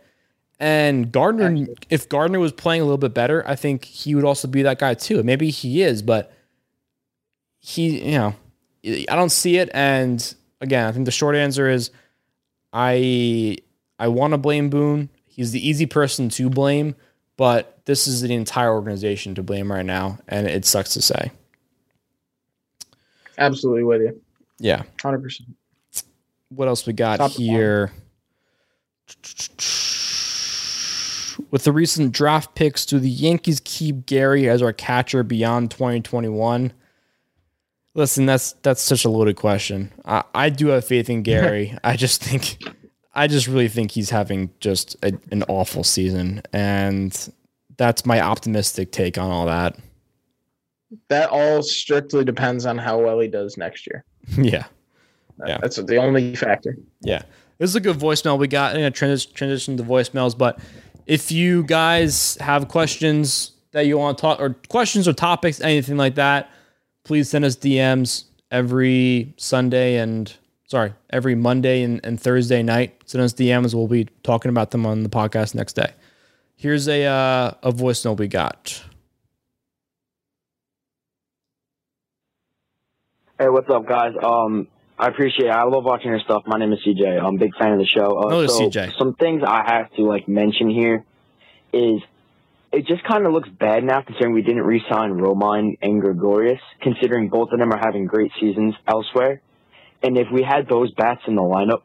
[0.64, 4.48] And Gardner, if Gardner was playing a little bit better, I think he would also
[4.48, 5.22] be that guy too.
[5.22, 6.32] Maybe he is, but
[7.60, 8.34] he, you know,
[8.86, 9.70] I don't see it.
[9.74, 11.92] And again, I think the short answer is
[12.72, 13.58] I
[14.00, 15.10] I want to blame Boone.
[15.26, 16.96] He's the easy person to blame,
[17.36, 21.30] but this is the entire organization to blame right now, and it sucks to say.
[23.38, 24.22] Absolutely with you.
[24.60, 24.84] Yeah.
[25.02, 25.50] Hundred percent.
[26.48, 27.92] What else we got Top here?
[31.54, 36.74] With the recent draft picks, do the Yankees keep Gary as our catcher beyond 2021?
[37.94, 39.92] Listen, that's that's such a loaded question.
[40.04, 41.78] I, I do have faith in Gary.
[41.84, 42.58] I just think,
[43.14, 47.32] I just really think he's having just a, an awful season, and
[47.78, 49.78] that's my optimistic take on all that.
[51.10, 54.04] That all strictly depends on how well he does next year.
[54.40, 54.66] yeah.
[55.46, 55.60] Yeah.
[55.62, 56.80] That's the only factor.
[57.02, 57.22] Yeah.
[57.60, 58.76] This is a good voicemail we got.
[58.76, 60.60] I'm transition, transition to voicemails, but
[61.06, 65.98] if you guys have questions that you want to talk or questions or topics, anything
[65.98, 66.50] like that,
[67.04, 70.34] please send us DMs every Sunday and
[70.68, 73.02] sorry, every Monday and, and Thursday night.
[73.06, 73.74] Send us DMs.
[73.74, 75.92] We'll be talking about them on the podcast next day.
[76.56, 78.84] Here's a uh, a voicemail we got.
[83.40, 84.14] Hey, what's up, guys?
[84.24, 85.48] Um, I appreciate.
[85.48, 85.52] It.
[85.52, 86.44] I love watching your stuff.
[86.46, 87.20] My name is CJ.
[87.20, 88.20] I'm a big fan of the show.
[88.20, 88.98] Uh, Another so CJ.
[88.98, 91.04] Some things I have to like mention here
[91.74, 92.02] is
[92.72, 97.30] it just kind of looks bad now considering we didn't re-sign Romine and Gregorius, considering
[97.30, 99.42] both of them are having great seasons elsewhere.
[100.02, 101.82] And if we had those bats in the lineup,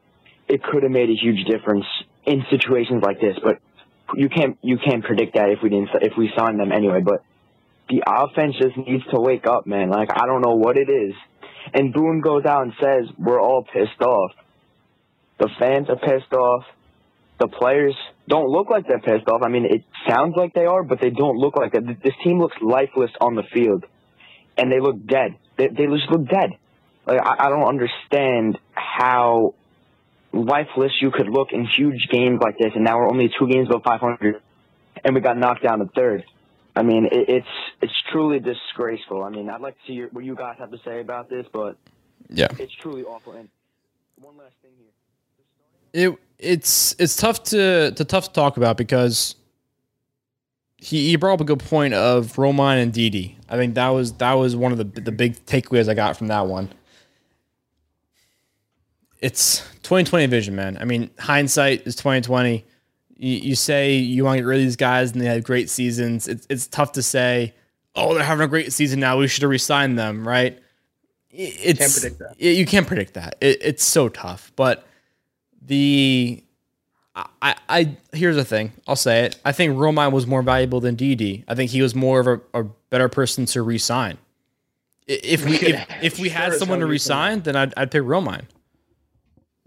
[0.48, 1.84] it could have made a huge difference
[2.24, 3.36] in situations like this.
[3.42, 3.60] But
[4.14, 7.00] you can't you can't predict that if we didn't if we signed them anyway.
[7.00, 7.22] But
[7.88, 9.90] the offense just needs to wake up, man.
[9.90, 11.14] Like I don't know what it is.
[11.74, 14.32] And Boone goes out and says, We're all pissed off.
[15.38, 16.64] The fans are pissed off.
[17.38, 17.94] The players
[18.26, 19.42] don't look like they're pissed off.
[19.44, 21.84] I mean, it sounds like they are, but they don't look like that.
[22.02, 23.84] This team looks lifeless on the field,
[24.56, 25.36] and they look dead.
[25.56, 26.50] They, they just look dead.
[27.06, 29.54] Like, I, I don't understand how
[30.32, 33.68] lifeless you could look in huge games like this, and now we're only two games
[33.68, 34.42] above 500,
[35.04, 36.24] and we got knocked down in third.
[36.76, 37.46] I mean, it, it's
[37.82, 39.22] it's truly disgraceful.
[39.24, 41.46] I mean, I'd like to see your, what you guys have to say about this,
[41.52, 41.76] but
[42.28, 42.48] Yeah.
[42.58, 43.32] it's truly awful.
[43.32, 43.48] And
[44.20, 44.70] one last thing
[45.92, 46.10] here.
[46.12, 49.34] it it's it's tough to to tough to talk about because
[50.76, 53.36] he, he brought up a good point of Romine and Didi.
[53.48, 56.28] I think that was that was one of the the big takeaways I got from
[56.28, 56.68] that one.
[59.20, 60.78] It's 2020 vision, man.
[60.80, 62.64] I mean, hindsight is 2020.
[63.18, 65.68] You, you say you want to get rid of these guys and they have great
[65.68, 66.28] seasons.
[66.28, 67.54] It's it's tough to say,
[67.94, 69.18] oh, they're having a great season now.
[69.18, 70.58] We should have re-signed them, right?
[71.30, 72.34] It's, Can't predict that.
[72.38, 73.36] it- you can't predict that.
[73.40, 74.50] It, it's so tough.
[74.56, 74.86] But
[75.64, 76.42] the
[77.42, 78.72] I, I here's the thing.
[78.86, 79.38] I'll say it.
[79.44, 81.44] I think Romine was more valuable than Didi.
[81.48, 84.18] I think he was more of a, a better person to resign.
[85.08, 87.40] If we if, if we had someone to re-sign.
[87.40, 88.44] then I'd, I'd pick Romine.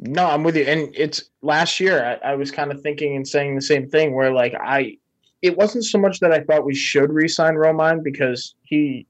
[0.02, 0.64] No, I'm with you.
[0.64, 4.16] And it's last year I, I was kind of thinking and saying the same thing
[4.16, 4.98] where like I
[5.44, 9.08] it wasn't so much that I thought we should re-sign Romine because he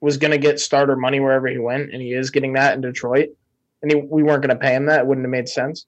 [0.00, 3.30] was gonna get starter money wherever he went, and he is getting that in Detroit.
[3.82, 5.86] And he, we weren't gonna pay him that, it wouldn't have made sense.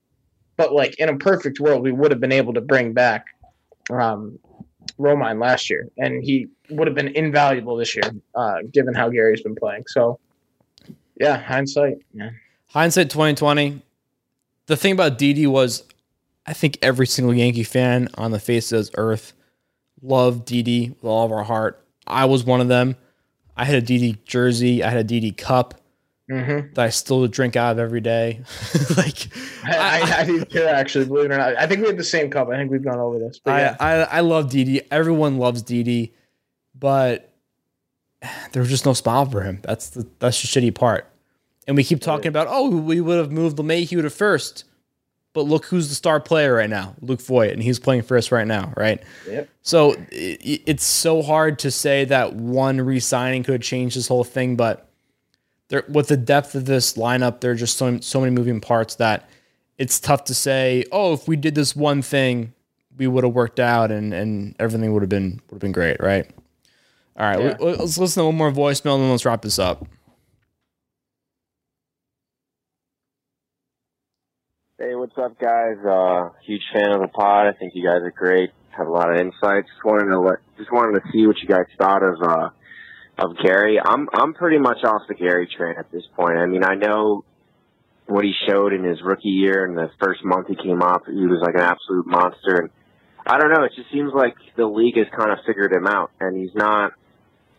[0.57, 3.27] But like in a perfect world, we would have been able to bring back
[3.91, 4.39] um
[4.99, 9.43] Romine last year, and he would have been invaluable this year, uh, given how Gary's
[9.43, 9.85] been playing.
[9.89, 10.21] So
[11.19, 11.99] yeah, hindsight.
[12.13, 12.31] Yeah.
[12.69, 13.83] Hindsight 2020.
[14.67, 15.85] The thing about Didi was,
[16.47, 19.33] I think every single Yankee fan on the face of this earth
[20.03, 21.85] loved Didi with all of our heart.
[22.07, 22.97] I was one of them.
[23.57, 24.83] I had a Didi jersey.
[24.83, 25.81] I had a Didi cup
[26.31, 26.73] Mm-hmm.
[26.73, 28.41] that I still drink out of every day.
[28.97, 29.29] like
[29.63, 31.55] I, I, I do too, actually, believe it or not.
[31.59, 32.49] I think we had the same cup.
[32.49, 33.41] I think we've gone over this.
[33.45, 33.77] But I, yeah.
[33.79, 34.81] I I love Didi.
[34.91, 36.15] Everyone loves Didi,
[36.75, 37.31] but
[38.53, 39.61] there was just no smile for him.
[39.65, 41.07] That's the that's the shitty part.
[41.67, 44.65] And we keep talking about oh we would have moved LeMahieu to first,
[45.33, 48.47] but look who's the star player right now, Luke Voit, and he's playing first right
[48.47, 49.03] now, right?
[49.29, 49.49] Yep.
[49.63, 54.57] So i it's so hard to say that one re-signing could change this whole thing,
[54.57, 54.89] but
[55.89, 59.29] with the depth of this lineup, there are just so so many moving parts that
[59.79, 60.85] it's tough to say.
[60.93, 62.53] Oh, if we did this one thing,
[62.97, 65.99] we would have worked out and and everything would have been would have been great,
[66.01, 66.31] right?
[67.17, 67.57] All right, Yeah.
[67.59, 69.87] let- let's listen to one more voicemail and then let's wrap this up.
[74.79, 75.77] Hey, what's up, guys?
[75.85, 77.47] Uh, huge fan of the pod.
[77.47, 78.53] I think you guys are great.
[78.71, 79.69] Have a lot of insights.
[79.69, 82.49] Just wanted to let, just wanted to see what you guys thought of uh,
[83.19, 83.79] of Gary.
[83.79, 86.39] I'm I'm pretty much off the Gary train at this point.
[86.39, 87.23] I mean, I know
[88.07, 91.03] what he showed in his rookie year and the first month he came up.
[91.07, 92.71] He was like an absolute monster, and
[93.27, 93.65] I don't know.
[93.65, 96.93] It just seems like the league has kind of figured him out, and he's not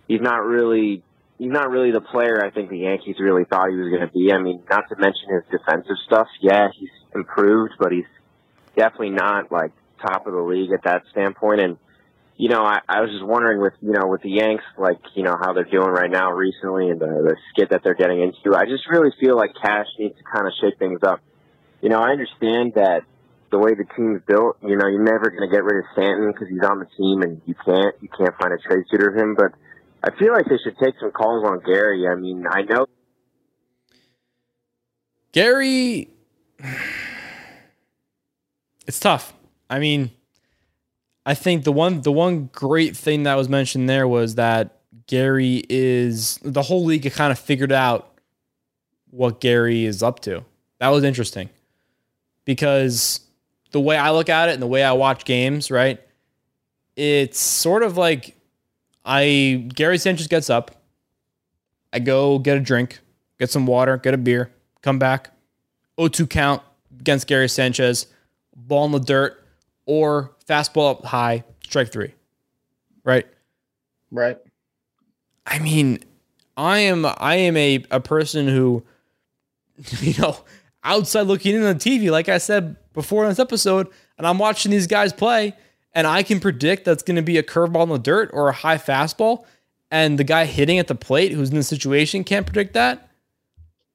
[0.07, 1.03] he's not really
[1.37, 4.11] he's not really the player I think the Yankees really thought he was going to
[4.11, 4.33] be.
[4.33, 6.27] I mean, not to mention his defensive stuff.
[6.41, 8.05] Yeah, he's improved, but he's
[8.75, 11.61] definitely not like top of the league at that standpoint.
[11.61, 11.77] And
[12.37, 15.23] you know, I, I was just wondering with you know with the Yanks, like you
[15.23, 18.55] know how they're doing right now recently and the, the skid that they're getting into.
[18.55, 21.21] I just really feel like Cash needs to kind of shake things up.
[21.81, 23.03] You know, I understand that
[23.51, 26.31] the way the team's built, you know, you're never going to get rid of Stanton
[26.31, 29.15] because he's on the team and you can't you can't find a trade suitor of
[29.15, 29.51] him, but.
[30.03, 32.07] I feel like they should take some calls on Gary.
[32.07, 32.85] I mean, I know
[35.35, 36.07] Gary,
[38.87, 39.33] it's tough.
[39.69, 40.11] I mean,
[41.25, 45.63] I think the one the one great thing that was mentioned there was that Gary
[45.69, 48.11] is the whole league kind of figured out
[49.09, 50.43] what Gary is up to.
[50.79, 51.49] That was interesting
[52.43, 53.21] because
[53.71, 55.99] the way I look at it and the way I watch games, right?
[56.95, 58.37] It's sort of like
[59.03, 60.71] I Gary Sanchez gets up,
[61.91, 62.99] I go get a drink,
[63.39, 64.51] get some water, get a beer,
[64.81, 65.31] come back,
[65.97, 66.61] 0-2 count
[66.99, 68.07] against Gary Sanchez,
[68.55, 69.43] ball in the dirt,
[69.85, 72.13] or fastball up high, strike three.
[73.03, 73.27] Right?
[74.11, 74.37] Right.
[75.45, 75.99] I mean,
[76.57, 78.83] I am I am a, a person who,
[79.99, 80.37] you know,
[80.83, 83.87] outside looking in on the TV, like I said before in this episode,
[84.17, 85.53] and I'm watching these guys play,
[85.93, 88.53] and I can predict that's going to be a curveball in the dirt or a
[88.53, 89.45] high fastball,
[89.91, 93.09] and the guy hitting at the plate who's in the situation can't predict that.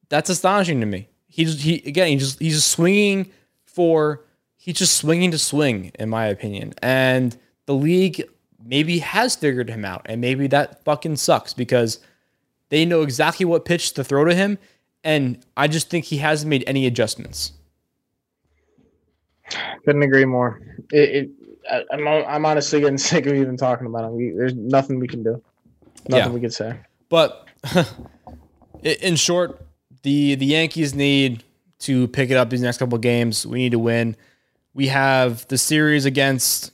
[0.08, 1.09] That's astonishing to me.
[1.30, 3.30] He just he again he just he's just swinging
[3.64, 4.24] for
[4.56, 8.22] he's just swinging to swing in my opinion, and the league
[8.62, 12.00] maybe has figured him out, and maybe that fucking sucks because
[12.68, 14.58] they know exactly what pitch to throw to him,
[15.02, 17.52] And I just think he hasn't made any adjustments.
[19.84, 20.60] Couldn't agree more.
[20.92, 21.30] It, it
[21.70, 24.16] I, I'm I'm honestly getting sick of even talking about him.
[24.16, 25.42] We, there's nothing we can do.
[26.08, 26.34] Nothing Yeah.
[26.34, 26.76] we can say.
[27.08, 27.46] But
[28.82, 29.60] in short,
[30.02, 31.42] the the Yankees need
[31.80, 33.46] to pick it up these next couple of games.
[33.46, 34.16] We need to win.
[34.74, 36.72] We have the series against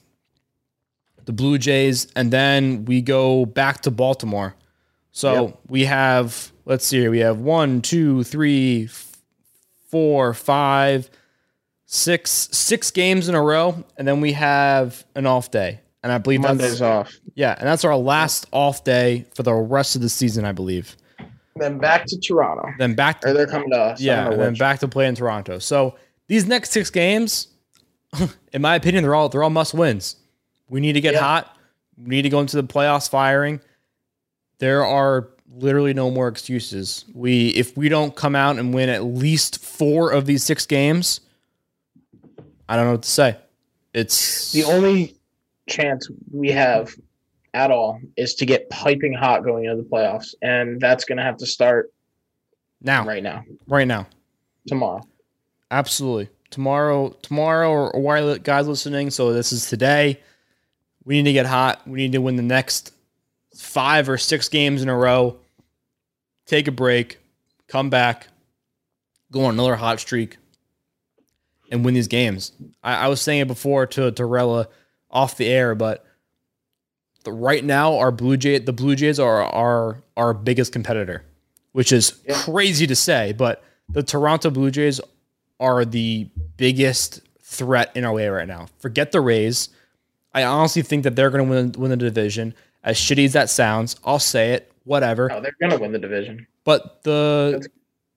[1.25, 4.55] the Blue Jays, and then we go back to Baltimore.
[5.13, 5.59] So Yep.
[5.69, 7.11] we have let's see here.
[7.11, 8.89] We have one, two, three,
[9.89, 11.09] four, five,
[11.87, 15.81] six, six games in a row, and then we have an off day.
[16.03, 17.13] And I believe Monday's that's off.
[17.35, 20.97] yeah, and that's our last off day for the rest of the season, I believe.
[21.57, 22.69] Then back to Toronto.
[22.79, 24.01] Then back Or to they're coming to us.
[24.01, 25.59] Yeah, and then back to play in Toronto.
[25.59, 25.97] So
[26.29, 27.49] these next six games,
[28.53, 30.17] in my opinion, they're all they're all must wins.
[30.69, 31.21] We need to get Yeah.
[31.21, 31.57] hot.
[31.99, 33.61] We need to go into the playoffs firing.
[34.59, 37.05] There are literally no more excuses.
[37.15, 41.21] We if we don't come out and win at least four of these six games,
[42.69, 43.37] I don't know what to say.
[43.95, 45.17] It's The only
[45.69, 46.95] chance we have
[47.57, 51.25] at all is to get piping hot going into the playoffs, and that's going to
[51.25, 51.91] have to start
[52.83, 54.07] now, right now, right now.
[54.67, 55.01] tomorrow.
[55.71, 56.29] Absolutely.
[56.51, 59.11] Tomorrow, tomorrow, or, li- guys listening?
[59.11, 60.21] So this is today.
[61.05, 61.81] We need to get hot.
[61.89, 62.93] We need to win the next
[63.57, 65.39] five or six games in a row.
[66.45, 67.19] Take a break,
[67.67, 68.29] come back,
[69.33, 70.37] go on another hot streak,
[71.73, 72.53] and win these games.
[72.85, 74.69] I, I was saying it before to to Rella
[75.11, 76.06] off the air, but
[77.27, 81.23] the, right now our Blue Jay the Blue Jays are our our biggest competitor,
[81.73, 82.35] which is Yeah.
[82.43, 85.01] crazy to say, but the Toronto Blue Jays
[85.61, 88.67] are the biggest threat in our way right now.
[88.79, 89.69] Forget the Rays.
[90.35, 92.55] I honestly think that they're going to win win the division.
[92.83, 94.71] As shitty as that sounds, I'll say it.
[94.85, 95.31] Whatever.
[95.33, 96.47] Oh, they're going to win the division.
[96.65, 97.67] But the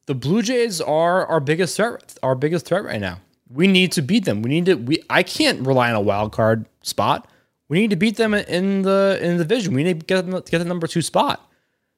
[0.05, 2.16] the Blue Jays are our biggest threat.
[2.24, 3.20] Our biggest threat right now.
[3.51, 4.41] We need to beat them.
[4.43, 4.76] We need to.
[4.76, 7.28] We I can't rely on a wild card spot.
[7.70, 9.74] We need to beat them in the in the division.
[9.74, 11.49] We need to get them, get the number two spot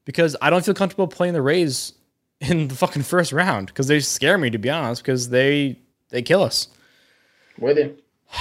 [0.05, 1.93] because I don't feel comfortable playing the Rays
[2.41, 6.22] in the fucking first round because they scare me to be honest because they they
[6.22, 6.67] kill us.
[7.57, 7.97] With you.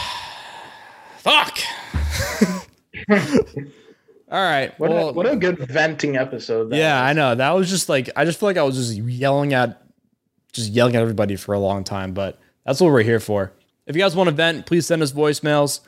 [1.19, 1.59] Fuck.
[4.33, 4.79] All right.
[4.79, 6.71] What, well, a, what a good venting episode.
[6.71, 7.11] That yeah, was.
[7.11, 7.35] I know.
[7.35, 9.83] That was just like I just feel like I was just yelling at
[10.53, 13.53] just yelling at everybody for a long time, but that's what we're here for.
[13.87, 15.81] If you guys want to vent, please send us voicemails.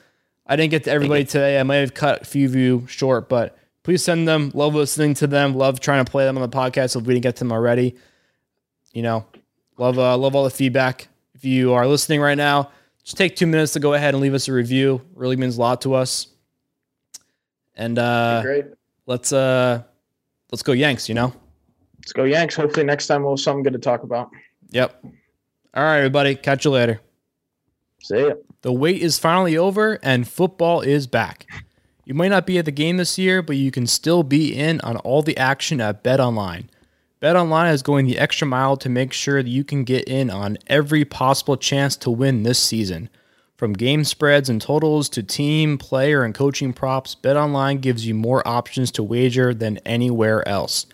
[0.46, 1.58] I didn't get to everybody today.
[1.58, 4.50] I might have cut a few of you short, but please send them.
[4.54, 5.54] Love listening to them.
[5.54, 7.96] Love trying to play them on the podcast if we didn't get to them already.
[8.92, 9.26] You know,
[9.78, 11.08] love uh, love all the feedback.
[11.34, 12.70] If you are listening right now,
[13.04, 15.02] just take two minutes to go ahead and leave us a review.
[15.14, 16.28] really means a lot to us.
[17.74, 18.42] And uh,
[19.06, 19.82] let's uh
[20.50, 21.32] let's go Yanks, you know?
[21.98, 22.54] Let's go Yanks.
[22.54, 24.30] Hopefully next time we'll have something good to talk about.
[24.70, 25.04] Yep.
[25.74, 26.34] All right, everybody.
[26.34, 27.00] Catch you later.
[28.02, 28.34] See ya.
[28.62, 31.46] The wait is finally over and football is back.
[32.04, 34.80] You might not be at the game this year, but you can still be in
[34.80, 36.66] on all the action at BetOnline.
[37.20, 40.58] BetOnline is going the extra mile to make sure that you can get in on
[40.66, 43.08] every possible chance to win this season.
[43.56, 48.46] From game spreads and totals to team, player, and coaching props, BetOnline gives you more
[48.46, 50.86] options to wager than anywhere else.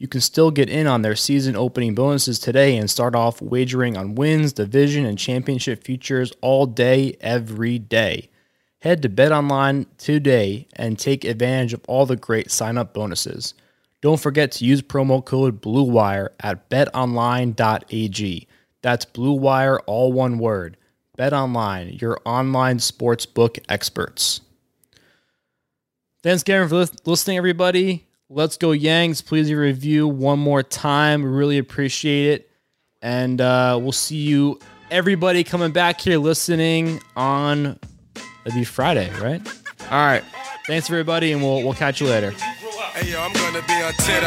[0.00, 3.98] You can still get in on their season opening bonuses today and start off wagering
[3.98, 8.30] on wins, division, and championship futures all day, every day.
[8.80, 13.52] Head to BetOnline today and take advantage of all the great sign up bonuses.
[14.00, 18.48] Don't forget to use promo code BLUEWIRE at betonline.ag.
[18.80, 20.78] That's BLUEWIRE, all one word.
[21.18, 24.40] BetOnline, your online sportsbook experts.
[26.22, 28.06] Thanks again for listening, everybody.
[28.32, 29.20] Let's go Yanks.
[29.20, 31.24] Please review one more time.
[31.24, 32.50] Really appreciate it.
[33.02, 37.76] And uh, we'll see you, everybody, coming back here listening on
[38.46, 39.44] it'll be Friday, right?
[39.90, 40.22] All right.
[40.68, 42.30] Thanks, everybody, and we'll we'll catch you later.
[42.30, 44.22] Hey yo, I'm gonna be on tit.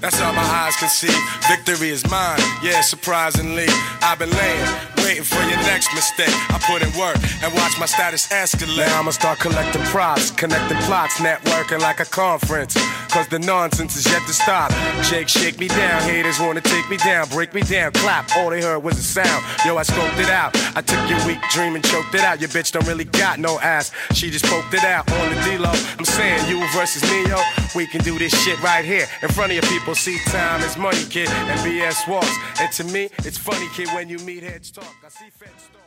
[0.00, 1.12] That's all my eyes can see.
[1.46, 3.66] Victory is mine, yeah, surprisingly.
[4.00, 4.66] I've been laying,
[5.04, 6.34] waiting for your next mistake.
[6.48, 8.88] I put in work and watch my status escalate.
[8.88, 12.74] Now I'ma start collecting props, connecting plots, networking like a conference.
[13.12, 14.72] Cause the nonsense is yet to stop.
[15.04, 16.02] Jake, shake me down.
[16.02, 18.34] Haters wanna take me down, break me down, clap.
[18.36, 19.44] All they heard was a sound.
[19.64, 20.56] Yo, I scoped it out.
[20.74, 22.40] I took your weak dream and choked it out.
[22.40, 23.92] Your bitch don't really got no ass.
[24.14, 25.70] She just poked it out on the D-Lo.
[25.98, 27.40] I'm saying you versus me, yo.
[27.76, 29.94] We can do this shit right here in front of your people.
[29.94, 32.34] See, time is money, kid, and BS walks.
[32.60, 34.93] And to me, it's funny, kid, when you meet heads talk.
[35.02, 35.83] I see feds talk.